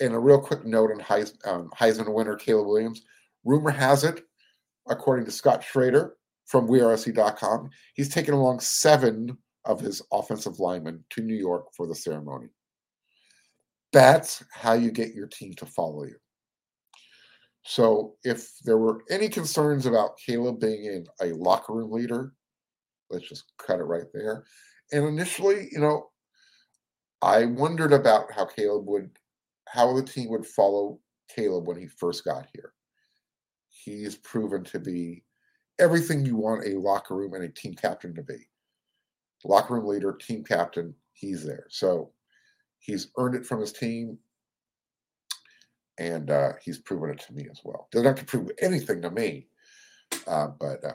And 0.00 0.14
a 0.14 0.18
real 0.18 0.40
quick 0.40 0.64
note 0.66 0.90
on 0.90 1.00
um, 1.46 1.70
Heisman 1.70 2.12
winner 2.12 2.36
Caleb 2.36 2.66
Williams. 2.66 3.02
Rumor 3.44 3.70
has 3.70 4.04
it, 4.04 4.22
according 4.88 5.24
to 5.24 5.30
Scott 5.30 5.64
Schrader 5.64 6.16
from 6.46 6.68
WeAreSC.com, 6.68 7.70
he's 7.94 8.08
taken 8.08 8.34
along 8.34 8.60
seven 8.60 9.36
of 9.64 9.80
his 9.80 10.00
offensive 10.12 10.60
linemen 10.60 11.04
to 11.10 11.22
New 11.22 11.34
York 11.34 11.66
for 11.76 11.86
the 11.86 11.94
ceremony. 11.94 12.48
That's 13.92 14.44
how 14.52 14.74
you 14.74 14.90
get 14.90 15.14
your 15.14 15.26
team 15.26 15.54
to 15.54 15.66
follow 15.66 16.04
you. 16.04 16.16
So 17.64 18.14
if 18.22 18.48
there 18.64 18.78
were 18.78 19.02
any 19.10 19.28
concerns 19.28 19.86
about 19.86 20.18
Caleb 20.24 20.60
being 20.60 20.84
in 20.84 21.06
a 21.20 21.34
locker 21.34 21.72
room 21.72 21.90
leader, 21.90 22.32
let's 23.10 23.28
just 23.28 23.52
cut 23.58 23.80
it 23.80 23.84
right 23.84 24.06
there. 24.14 24.44
And 24.92 25.04
initially, 25.04 25.68
you 25.72 25.80
know, 25.80 26.10
I 27.22 27.46
wondered 27.46 27.92
about 27.92 28.30
how 28.32 28.44
Caleb 28.44 28.86
would, 28.86 29.10
how 29.68 29.92
the 29.94 30.04
team 30.04 30.28
would 30.28 30.46
follow 30.46 31.00
Caleb 31.34 31.66
when 31.66 31.76
he 31.76 31.88
first 31.88 32.24
got 32.24 32.46
here. 32.54 32.72
He's 33.68 34.16
proven 34.16 34.62
to 34.64 34.78
be 34.78 35.24
everything 35.78 36.24
you 36.24 36.36
want 36.36 36.66
a 36.66 36.78
locker 36.78 37.14
room 37.14 37.34
and 37.34 37.44
a 37.44 37.48
team 37.48 37.74
captain 37.74 38.14
to 38.14 38.22
be 38.22 38.46
locker 39.46 39.74
room 39.74 39.86
leader, 39.86 40.12
team 40.12 40.44
captain, 40.44 40.94
he's 41.12 41.44
there. 41.44 41.66
So 41.68 42.10
he's 42.78 43.08
earned 43.16 43.34
it 43.34 43.46
from 43.46 43.60
his 43.60 43.72
team, 43.72 44.18
and 45.98 46.30
uh, 46.30 46.52
he's 46.62 46.78
proven 46.78 47.10
it 47.10 47.20
to 47.20 47.32
me 47.32 47.46
as 47.50 47.60
well. 47.64 47.88
Doesn't 47.92 48.06
have 48.06 48.16
to 48.16 48.24
prove 48.24 48.50
anything 48.60 49.00
to 49.02 49.10
me, 49.10 49.46
uh, 50.26 50.48
but 50.58 50.84
uh, 50.84 50.92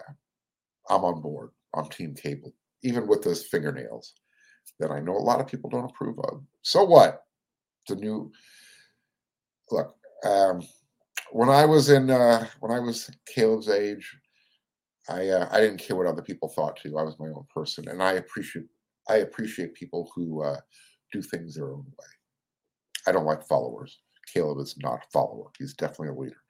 I'm 0.90 1.04
on 1.04 1.22
board 1.22 1.52
I'm 1.76 1.88
Team 1.88 2.14
Caleb, 2.14 2.54
even 2.84 3.08
with 3.08 3.24
those 3.24 3.46
fingernails 3.46 4.14
that 4.80 4.92
I 4.92 5.00
know 5.00 5.14
a 5.14 5.18
lot 5.18 5.40
of 5.40 5.48
people 5.48 5.70
don't 5.70 5.90
approve 5.90 6.20
of. 6.20 6.44
So 6.62 6.84
what? 6.84 7.24
The 7.88 7.96
new 7.96 8.32
look. 9.72 9.96
Um, 10.24 10.62
when 11.32 11.50
I 11.50 11.66
was 11.66 11.90
in, 11.90 12.10
uh, 12.12 12.46
when 12.60 12.72
I 12.72 12.80
was 12.80 13.10
Caleb's 13.26 13.70
age, 13.70 14.18
I 15.10 15.30
uh, 15.30 15.48
I 15.52 15.60
didn't 15.60 15.80
care 15.80 15.96
what 15.96 16.08
other 16.08 16.22
people 16.22 16.50
thought 16.50 16.78
too. 16.78 16.98
I 16.98 17.04
was 17.04 17.20
my 17.20 17.28
own 17.28 17.46
person, 17.54 17.88
and 17.88 18.02
I 18.02 18.14
appreciate 18.14 18.66
I 19.10 19.18
appreciate 19.18 19.74
people 19.74 20.12
who 20.16 20.44
uh, 20.44 20.58
do 21.12 21.22
things 21.22 21.56
their 21.56 21.72
own 21.72 21.86
way. 21.86 22.08
I 23.08 23.12
don't 23.12 23.26
like 23.26 23.48
followers. 23.48 24.00
Caleb 24.32 24.60
is 24.60 24.76
not 24.78 25.04
a 25.04 25.12
follower. 25.12 25.48
He's 25.58 25.74
definitely 25.74 26.10
a 26.10 26.14
leader. 26.14 26.42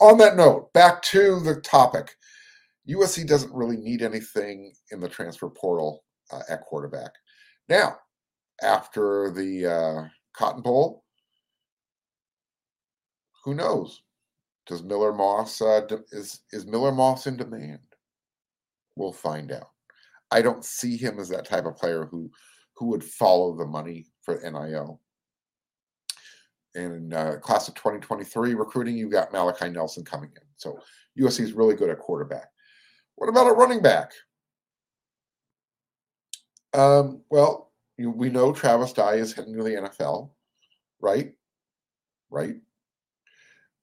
On 0.00 0.16
that 0.18 0.36
note, 0.36 0.72
back 0.72 1.02
to 1.02 1.40
the 1.40 1.60
topic. 1.60 2.16
USC 2.88 3.26
doesn't 3.26 3.54
really 3.54 3.76
need 3.76 4.02
anything 4.02 4.72
in 4.90 4.98
the 4.98 5.08
transfer 5.08 5.48
portal 5.48 6.02
uh, 6.32 6.40
at 6.48 6.62
quarterback. 6.62 7.12
Now, 7.68 7.96
after 8.60 9.30
the 9.30 9.66
uh, 9.66 10.08
Cotton 10.36 10.62
Bowl, 10.62 11.04
who 13.44 13.54
knows? 13.54 14.02
Does 14.66 14.82
Miller 14.82 15.12
Moss 15.12 15.60
uh, 15.60 15.86
is 16.12 16.40
is 16.52 16.66
Miller 16.66 16.92
Moss 16.92 17.26
in 17.26 17.36
demand? 17.36 17.80
We'll 18.96 19.12
find 19.12 19.50
out. 19.52 19.70
I 20.30 20.42
don't 20.42 20.64
see 20.64 20.96
him 20.96 21.18
as 21.18 21.28
that 21.30 21.44
type 21.44 21.66
of 21.66 21.76
player 21.76 22.06
who 22.06 22.30
who 22.76 22.86
would 22.86 23.04
follow 23.04 23.56
the 23.56 23.66
money 23.66 24.06
for 24.22 24.40
NIL. 24.40 25.00
In 26.74 27.12
uh, 27.12 27.36
class 27.42 27.68
of 27.68 27.74
2023 27.74 28.54
recruiting, 28.54 28.96
you've 28.96 29.12
got 29.12 29.32
Malachi 29.32 29.68
Nelson 29.68 30.04
coming 30.04 30.30
in. 30.34 30.42
So 30.56 30.78
USC 31.20 31.40
is 31.40 31.52
really 31.52 31.74
good 31.74 31.90
at 31.90 31.98
quarterback. 31.98 32.46
What 33.16 33.28
about 33.28 33.48
a 33.48 33.52
running 33.52 33.82
back? 33.82 34.12
Um, 36.72 37.22
well, 37.28 37.72
you, 37.98 38.10
we 38.10 38.30
know 38.30 38.52
Travis 38.52 38.94
Dye 38.94 39.16
is 39.16 39.34
heading 39.34 39.54
to 39.56 39.62
the 39.62 39.70
NFL, 39.70 40.30
right? 41.00 41.32
right? 42.30 42.56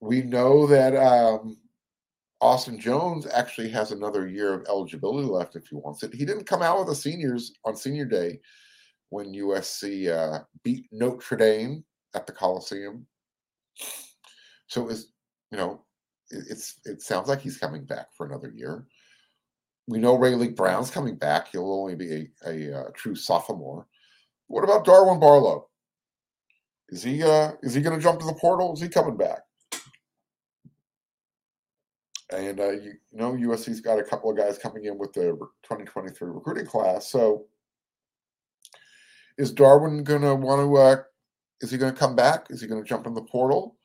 We 0.01 0.21
know 0.21 0.65
that 0.67 0.95
um, 0.95 1.57
Austin 2.41 2.79
Jones 2.79 3.27
actually 3.33 3.69
has 3.69 3.91
another 3.91 4.27
year 4.27 4.53
of 4.53 4.65
eligibility 4.67 5.27
left 5.27 5.55
if 5.55 5.67
he 5.67 5.75
wants 5.75 6.03
it. 6.03 6.13
He 6.13 6.25
didn't 6.25 6.45
come 6.45 6.61
out 6.61 6.79
with 6.79 6.87
the 6.87 6.95
seniors 6.95 7.53
on 7.65 7.75
senior 7.75 8.05
day 8.05 8.39
when 9.09 9.33
USC 9.33 10.09
uh, 10.09 10.43
beat 10.63 10.85
Notre 10.91 11.35
Dame 11.35 11.83
at 12.15 12.25
the 12.25 12.33
Coliseum. 12.33 13.05
So 14.67 14.87
is 14.87 15.11
you 15.51 15.57
know 15.57 15.83
it, 16.29 16.45
it's 16.49 16.79
it 16.85 17.01
sounds 17.01 17.27
like 17.27 17.41
he's 17.41 17.57
coming 17.57 17.83
back 17.85 18.07
for 18.15 18.25
another 18.25 18.51
year. 18.55 18.85
We 19.87 19.97
know 19.97 20.15
Ray 20.15 20.33
Raleek 20.33 20.55
Brown's 20.55 20.91
coming 20.91 21.15
back. 21.15 21.49
He'll 21.51 21.73
only 21.73 21.95
be 21.95 22.13
a, 22.13 22.49
a, 22.49 22.69
a 22.69 22.79
uh, 22.79 22.89
true 22.93 23.15
sophomore. 23.15 23.87
What 24.47 24.63
about 24.63 24.85
Darwin 24.85 25.19
Barlow? 25.19 25.67
Is 26.89 27.03
he 27.03 27.23
uh, 27.23 27.53
is 27.63 27.73
he 27.73 27.81
going 27.81 27.97
to 27.97 28.01
jump 28.01 28.19
to 28.19 28.25
the 28.25 28.33
portal? 28.33 28.73
Is 28.73 28.81
he 28.81 28.87
coming 28.87 29.17
back? 29.17 29.39
And 32.31 32.59
uh, 32.59 32.71
you, 32.71 32.93
know, 33.11 33.33
USC's 33.33 33.81
got 33.81 33.99
a 33.99 34.03
couple 34.03 34.29
of 34.29 34.37
guys 34.37 34.57
coming 34.57 34.85
in 34.85 34.97
with 34.97 35.13
the 35.13 35.31
2023 35.63 36.29
recruiting 36.29 36.65
class. 36.65 37.09
So, 37.09 37.45
is 39.37 39.51
Darwin 39.51 40.03
going 40.03 40.21
to 40.21 40.35
want 40.35 40.61
to? 40.61 40.77
Uh, 40.77 41.03
is 41.61 41.71
he 41.71 41.77
going 41.77 41.93
to 41.93 41.99
come 41.99 42.15
back? 42.15 42.47
Is 42.49 42.61
he 42.61 42.67
going 42.67 42.81
to 42.81 42.87
jump 42.87 43.07
in 43.07 43.13
the 43.13 43.21
portal? 43.21 43.75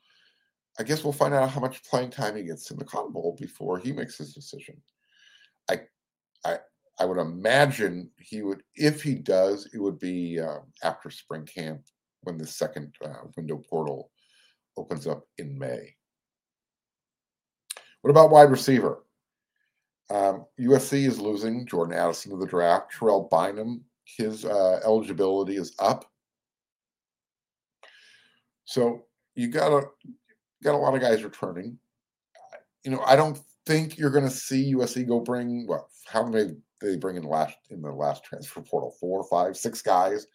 I 0.79 0.83
guess 0.83 1.03
we'll 1.03 1.13
find 1.13 1.33
out 1.33 1.49
how 1.49 1.61
much 1.61 1.83
playing 1.83 2.09
time 2.09 2.35
he 2.35 2.43
gets 2.43 2.69
in 2.69 2.77
the 2.77 2.85
Cotton 2.85 3.13
Bowl 3.13 3.35
before 3.39 3.79
he 3.79 3.91
makes 3.91 4.17
his 4.17 4.33
decision. 4.33 4.81
I, 5.69 5.81
I, 6.43 6.57
I 6.99 7.05
would 7.05 7.17
imagine 7.17 8.11
he 8.19 8.41
would, 8.41 8.61
if 8.75 9.01
he 9.01 9.15
does, 9.15 9.69
it 9.73 9.79
would 9.79 9.99
be 9.99 10.39
uh, 10.39 10.59
after 10.83 11.09
spring 11.09 11.45
camp 11.45 11.81
when 12.21 12.37
the 12.37 12.45
second 12.45 12.93
uh, 13.03 13.23
window 13.37 13.61
portal 13.69 14.11
opens 14.77 15.07
up 15.07 15.23
in 15.37 15.57
May. 15.57 15.94
What 18.05 18.11
about 18.11 18.29
wide 18.29 18.51
receiver? 18.51 19.03
Um, 20.11 20.45
USC 20.59 21.07
is 21.07 21.19
losing 21.19 21.65
Jordan 21.65 21.97
Addison 21.97 22.29
to 22.29 22.37
the 22.37 22.45
draft. 22.45 22.93
Terrell 22.93 23.27
Bynum, 23.31 23.83
his 24.03 24.45
uh, 24.45 24.79
eligibility 24.85 25.57
is 25.57 25.73
up. 25.79 26.05
So 28.65 29.05
you 29.33 29.47
got 29.47 29.71
a 29.71 29.87
got 30.63 30.75
a 30.75 30.77
lot 30.77 30.93
of 30.93 31.01
guys 31.01 31.23
returning. 31.23 31.79
You 32.83 32.91
know, 32.91 33.01
I 33.07 33.15
don't 33.15 33.39
think 33.65 33.97
you're 33.97 34.11
going 34.11 34.29
to 34.29 34.29
see 34.29 34.75
USC 34.75 35.07
go 35.07 35.19
bring 35.19 35.65
what? 35.65 35.87
How 36.05 36.27
many 36.27 36.51
they 36.83 36.97
bring 36.97 37.15
in 37.15 37.23
last 37.23 37.57
in 37.71 37.81
the 37.81 37.91
last 37.91 38.23
transfer 38.23 38.61
portal? 38.61 38.95
Four, 38.99 39.23
five, 39.23 39.57
six 39.57 39.81
guys. 39.81 40.27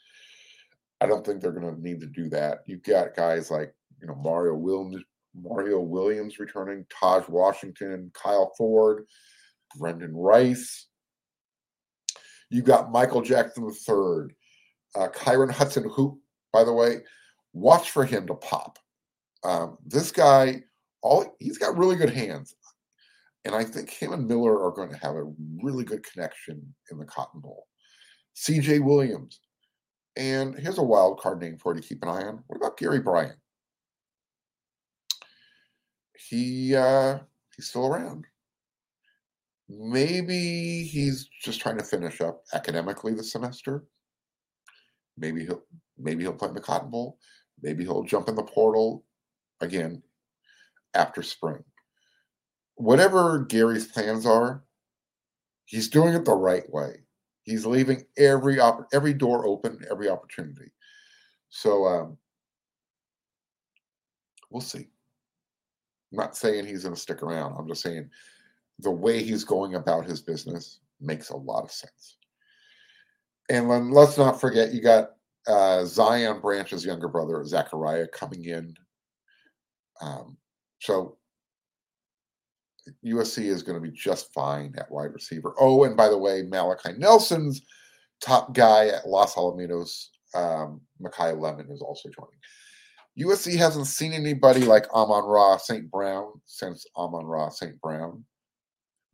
I 1.01 1.07
don't 1.07 1.25
think 1.25 1.41
they're 1.41 1.53
going 1.53 1.73
to 1.73 1.81
need 1.81 2.01
to 2.01 2.07
do 2.07 2.29
that. 2.31 2.65
You've 2.67 2.83
got 2.83 3.15
guys 3.15 3.49
like 3.49 3.73
you 4.01 4.09
know 4.09 4.17
Mario 4.17 4.55
Williams, 4.55 5.05
Mario 5.35 5.81
Williams 5.81 6.39
returning, 6.39 6.87
Taj 6.91 7.29
Washington, 7.29 8.11
Kyle 8.15 8.53
Ford, 8.57 9.05
Brendan 9.77 10.17
Rice. 10.17 10.89
You 12.51 12.63
got 12.63 12.91
Michael 12.91 13.23
Jackson 13.23 13.65
III, 13.65 14.35
uh, 14.97 15.09
Kyron 15.09 15.53
Hudson, 15.53 15.89
who, 15.89 16.21
by 16.53 16.65
the 16.65 16.73
way, 16.73 16.99
watch 17.53 17.91
for 17.91 18.05
him 18.05 18.27
to 18.27 18.35
pop. 18.35 18.79
Um, 19.45 19.79
this 19.87 20.11
guy, 20.11 20.63
all 21.03 21.37
he's 21.39 21.59
got 21.59 21.79
really 21.79 21.97
good 21.97 22.11
hands, 22.11 22.55
and 23.45 23.55
I 23.55 23.65
think 23.65 23.91
him 23.91 24.13
and 24.13 24.27
Miller 24.27 24.65
are 24.65 24.73
going 24.73 24.91
to 24.91 24.99
have 24.99 25.15
a 25.15 25.33
really 25.63 25.85
good 25.85 26.05
connection 26.05 26.75
in 26.91 26.99
the 26.99 27.07
Cotton 27.07 27.41
Bowl. 27.41 27.67
C.J. 28.35 28.81
Williams, 28.81 29.41
and 30.17 30.59
here's 30.59 30.79
a 30.79 30.83
wild 30.83 31.21
card 31.21 31.41
name 31.41 31.57
for 31.57 31.75
you 31.75 31.81
to 31.81 31.87
keep 31.87 32.03
an 32.03 32.09
eye 32.09 32.23
on. 32.23 32.43
What 32.49 32.57
about 32.57 32.77
Gary 32.77 33.01
Bryant? 33.01 33.37
He 36.29 36.75
uh, 36.75 37.19
he's 37.57 37.69
still 37.69 37.87
around. 37.87 38.27
Maybe 39.69 40.83
he's 40.85 41.29
just 41.43 41.61
trying 41.61 41.79
to 41.79 41.85
finish 41.85 42.21
up 42.21 42.43
academically 42.53 43.15
this 43.15 43.33
semester. 43.33 43.85
Maybe 45.17 45.45
he'll 45.45 45.63
maybe 45.99 46.25
he'll 46.25 46.33
play 46.33 46.49
in 46.49 46.55
the 46.55 46.61
Cotton 46.61 46.91
Bowl. 46.91 47.19
Maybe 47.63 47.85
he'll 47.85 48.03
jump 48.03 48.29
in 48.29 48.35
the 48.35 48.43
portal 48.43 49.05
again 49.61 50.03
after 50.95 51.23
spring. 51.23 51.63
Whatever 52.75 53.41
Gary's 53.41 53.87
plans 53.87 54.27
are, 54.27 54.65
he's 55.67 55.89
doing 55.89 56.15
it 56.15 56.25
the 56.25 56.33
right 56.33 56.69
way. 56.73 57.05
He's 57.43 57.67
leaving 57.67 58.05
every 58.17 58.59
op- 58.59 58.89
every 58.93 59.15
door 59.15 59.47
open, 59.47 59.85
every 59.91 60.09
opportunity. 60.09 60.73
So 61.49 61.87
um, 61.87 62.19
we'll 64.51 64.63
see. 64.63 64.89
I'm 66.13 66.17
not 66.17 66.37
saying 66.37 66.67
he's 66.67 66.83
going 66.83 66.95
to 66.95 67.01
stick 67.01 67.23
around. 67.23 67.57
I'm 67.59 67.69
just 67.69 67.83
saying 67.83 68.11
the 68.79 68.91
way 68.91 69.23
he's 69.23 69.45
going 69.45 69.75
about 69.75 70.07
his 70.07 70.21
business 70.21 70.81
makes 71.01 71.31
a 71.31 71.37
lot 71.37 71.65
of 71.65 71.73
sense. 71.73 72.17
And 73.49 73.93
let's 73.93 74.17
not 74.17 74.41
forget, 74.41 74.73
you 74.73 74.81
got 74.81 75.11
uh, 75.47 75.85
Zion 75.85 76.41
Branch's 76.41 76.85
younger 76.85 77.09
brother, 77.09 77.45
Zachariah, 77.45 78.07
coming 78.09 78.45
in. 78.45 78.75
Um, 80.01 80.37
so 80.81 81.17
USC 83.05 83.45
is 83.45 83.63
going 83.63 83.81
to 83.81 83.87
be 83.87 83.95
just 83.95 84.33
fine 84.33 84.75
at 84.79 84.91
wide 84.91 85.13
receiver. 85.13 85.55
Oh, 85.59 85.85
and 85.85 85.97
by 85.97 86.09
the 86.09 86.19
way, 86.19 86.43
Malachi 86.43 86.93
Nelson's 86.97 87.63
top 88.21 88.55
guy 88.55 88.89
at 88.89 89.09
Los 89.09 89.35
Alamitos, 89.35 90.09
um, 90.35 90.81
Makai 91.01 91.39
Lemon, 91.39 91.71
is 91.71 91.83
also 91.83 92.09
joining. 92.09 92.39
USC 93.21 93.57
hasn't 93.57 93.87
seen 93.87 94.13
anybody 94.13 94.61
like 94.61 94.91
Amon-Ra 94.93 95.59
St. 95.59 95.91
Brown 95.91 96.41
since 96.47 96.87
Amon-Ra 96.97 97.51
St. 97.51 97.79
Brown. 97.81 98.25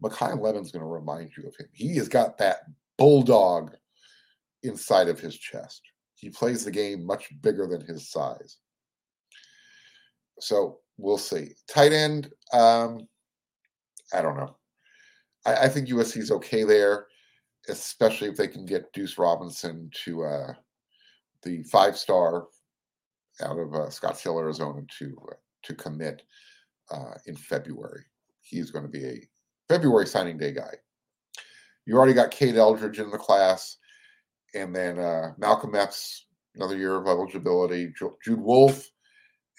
Makai 0.02 0.40
Lemon's 0.40 0.70
going 0.70 0.82
to 0.82 0.86
remind 0.86 1.30
you 1.36 1.48
of 1.48 1.56
him. 1.56 1.66
He 1.72 1.96
has 1.96 2.08
got 2.08 2.38
that 2.38 2.58
bulldog 2.98 3.74
inside 4.62 5.08
of 5.08 5.18
his 5.18 5.36
chest. 5.36 5.82
He 6.14 6.30
plays 6.30 6.64
the 6.64 6.70
game 6.70 7.04
much 7.04 7.28
bigger 7.40 7.66
than 7.66 7.84
his 7.84 8.10
size. 8.10 8.58
So 10.40 10.78
we'll 10.98 11.18
see. 11.18 11.52
Tight 11.68 11.92
end, 11.92 12.30
um, 12.52 13.08
I 14.12 14.22
don't 14.22 14.36
know. 14.36 14.56
I, 15.44 15.54
I 15.54 15.68
think 15.68 15.88
USC 15.88 16.18
is 16.18 16.30
okay 16.30 16.64
there, 16.64 17.06
especially 17.68 18.28
if 18.28 18.36
they 18.36 18.48
can 18.48 18.66
get 18.66 18.92
Duce 18.92 19.18
Robinson 19.18 19.90
to 20.04 20.24
uh, 20.24 20.52
the 21.42 21.62
five 21.64 21.96
star 21.96 22.46
out 23.42 23.58
of 23.58 23.74
uh, 23.74 23.88
Scottsdale, 23.88 24.40
Arizona, 24.40 24.82
to 24.98 25.16
uh, 25.30 25.34
to 25.64 25.74
commit 25.74 26.22
uh, 26.90 27.14
in 27.26 27.36
February. 27.36 28.04
He's 28.40 28.70
going 28.70 28.84
to 28.84 28.90
be 28.90 29.04
a 29.04 29.28
February 29.68 30.06
signing 30.06 30.38
day 30.38 30.52
guy. 30.52 30.74
You 31.86 31.96
already 31.96 32.14
got 32.14 32.30
Kade 32.30 32.56
Eldridge 32.56 32.98
in 32.98 33.10
the 33.10 33.18
class, 33.18 33.76
and 34.54 34.74
then 34.74 34.98
uh, 34.98 35.32
Malcolm 35.38 35.74
Epps, 35.74 36.26
another 36.54 36.76
year 36.76 36.96
of 36.96 37.06
eligibility. 37.06 37.92
Jude 38.24 38.40
Wolfe, 38.40 38.90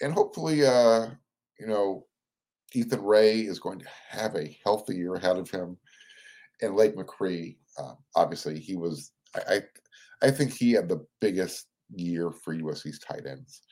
and 0.00 0.12
hopefully, 0.12 0.64
uh, 0.64 1.06
you 1.58 1.66
know, 1.66 2.06
Ethan 2.74 3.02
Rae 3.02 3.40
is 3.40 3.58
going 3.58 3.78
to 3.78 3.88
have 4.08 4.34
a 4.34 4.58
healthy 4.64 4.96
year 4.96 5.14
ahead 5.14 5.38
of 5.38 5.50
him. 5.50 5.76
And 6.60 6.74
Lake 6.74 6.96
McRee. 6.96 7.56
uh, 7.78 7.94
obviously, 8.16 8.58
he 8.58 8.76
was. 8.76 9.12
I, 9.34 9.54
I 9.54 9.60
I 10.20 10.30
think 10.30 10.52
he 10.52 10.72
had 10.72 10.88
the 10.88 11.06
biggest 11.20 11.66
year 11.94 12.30
for 12.30 12.54
USC's 12.54 12.98
tight 12.98 13.26
ends. 13.26 13.62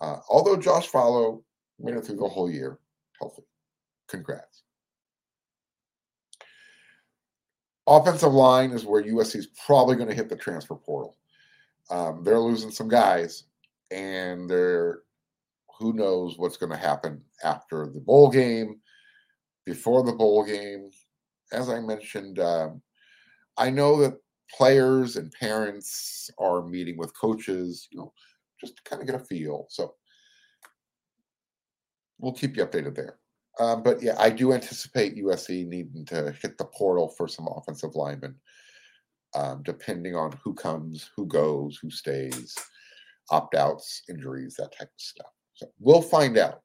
Uh, 0.00 0.16
although 0.28 0.56
Josh 0.56 0.88
Falo 0.88 1.42
made 1.78 1.94
it 1.94 2.04
through 2.04 2.16
the 2.16 2.28
whole 2.28 2.50
year 2.50 2.78
healthy. 3.20 3.42
Congrats. 4.08 4.62
Offensive 7.86 8.32
line 8.32 8.70
is 8.70 8.84
where 8.84 9.02
USC 9.02 9.36
is 9.36 9.48
probably 9.66 9.96
going 9.96 10.08
to 10.08 10.14
hit 10.14 10.28
the 10.28 10.36
transfer 10.36 10.74
portal. 10.74 11.16
Um, 11.90 12.22
they're 12.22 12.38
losing 12.38 12.70
some 12.70 12.88
guys, 12.88 13.44
and 13.90 14.48
they're 14.48 15.00
who 15.78 15.92
knows 15.94 16.38
what's 16.38 16.58
going 16.58 16.70
to 16.70 16.78
happen 16.78 17.22
after 17.42 17.88
the 17.92 18.00
bowl 18.00 18.30
game, 18.30 18.80
before 19.64 20.04
the 20.04 20.12
bowl 20.12 20.44
game. 20.44 20.90
As 21.52 21.68
I 21.68 21.80
mentioned, 21.80 22.38
um, 22.38 22.82
I 23.56 23.70
know 23.70 24.00
that 24.02 24.14
players 24.56 25.16
and 25.16 25.32
parents 25.32 26.30
are 26.38 26.66
meeting 26.66 26.96
with 26.96 27.18
coaches, 27.18 27.88
you 27.90 27.98
know, 27.98 28.12
just 28.60 28.76
to 28.76 28.82
kind 28.82 29.00
of 29.00 29.06
get 29.06 29.20
a 29.20 29.24
feel. 29.24 29.66
So 29.68 29.94
we'll 32.18 32.32
keep 32.32 32.56
you 32.56 32.64
updated 32.64 32.94
there. 32.94 33.16
Um, 33.58 33.82
but 33.82 34.02
yeah, 34.02 34.14
I 34.18 34.30
do 34.30 34.52
anticipate 34.52 35.16
USC 35.16 35.66
needing 35.66 36.04
to 36.06 36.34
hit 36.40 36.56
the 36.56 36.64
portal 36.64 37.08
for 37.08 37.28
some 37.28 37.48
offensive 37.48 37.94
linemen, 37.94 38.34
um, 39.34 39.62
depending 39.62 40.14
on 40.14 40.38
who 40.42 40.54
comes, 40.54 41.10
who 41.16 41.26
goes, 41.26 41.78
who 41.80 41.90
stays, 41.90 42.56
opt 43.30 43.54
outs, 43.54 44.02
injuries, 44.08 44.56
that 44.58 44.72
type 44.72 44.88
of 44.88 45.00
stuff. 45.00 45.32
So 45.54 45.66
we'll 45.78 46.02
find 46.02 46.38
out. 46.38 46.62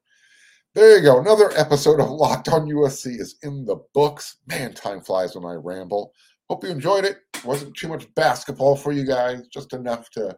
There 0.74 0.98
you 0.98 1.04
go. 1.04 1.19
Another 1.19 1.52
episode 1.56 2.02
of 2.02 2.10
Locked 2.10 2.50
on 2.50 2.67
USC 2.67 3.19
is 3.19 3.38
in 3.43 3.65
the 3.65 3.78
books. 3.93 4.38
Man, 4.48 4.74
time 4.74 5.02
flies 5.02 5.36
when 5.36 5.45
I 5.45 5.56
ramble. 5.56 6.12
Hope 6.50 6.63
you 6.63 6.69
enjoyed 6.69 7.06
it. 7.06 7.19
Wasn't 7.45 7.75
too 7.75 7.88
much 7.88 8.13
basketball 8.15 8.75
for 8.75 8.91
you 8.91 9.05
guys, 9.05 9.47
just 9.47 9.73
enough 9.73 10.10
to 10.12 10.38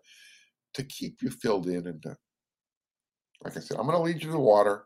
to 0.73 0.83
keep 0.83 1.21
you 1.21 1.29
filled 1.29 1.67
in 1.67 1.87
and 1.87 2.01
to 2.03 2.15
Like 3.43 3.57
I 3.57 3.59
said, 3.59 3.77
I'm 3.77 3.87
going 3.87 3.97
to 3.97 4.03
lead 4.03 4.21
you 4.21 4.27
to 4.27 4.31
the 4.31 4.39
water. 4.39 4.85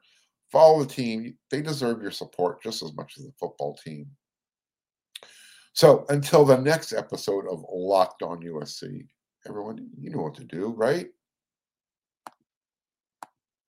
Follow 0.52 0.84
the 0.84 0.94
team. 0.94 1.36
They 1.50 1.62
deserve 1.62 2.02
your 2.02 2.12
support 2.12 2.62
just 2.62 2.84
as 2.84 2.94
much 2.94 3.14
as 3.18 3.26
the 3.26 3.34
football 3.40 3.78
team. 3.84 4.08
So 5.74 6.06
until 6.10 6.44
the 6.46 6.58
next 6.58 6.94
episode 6.94 7.46
of 7.50 7.66
Locked 7.72 8.24
On 8.24 8.42
USC, 8.42 9.08
everyone, 9.48 9.90
you 9.98 10.10
know 10.10 10.22
what 10.22 10.36
to 10.36 10.44
do, 10.44 10.74
right? 10.78 11.08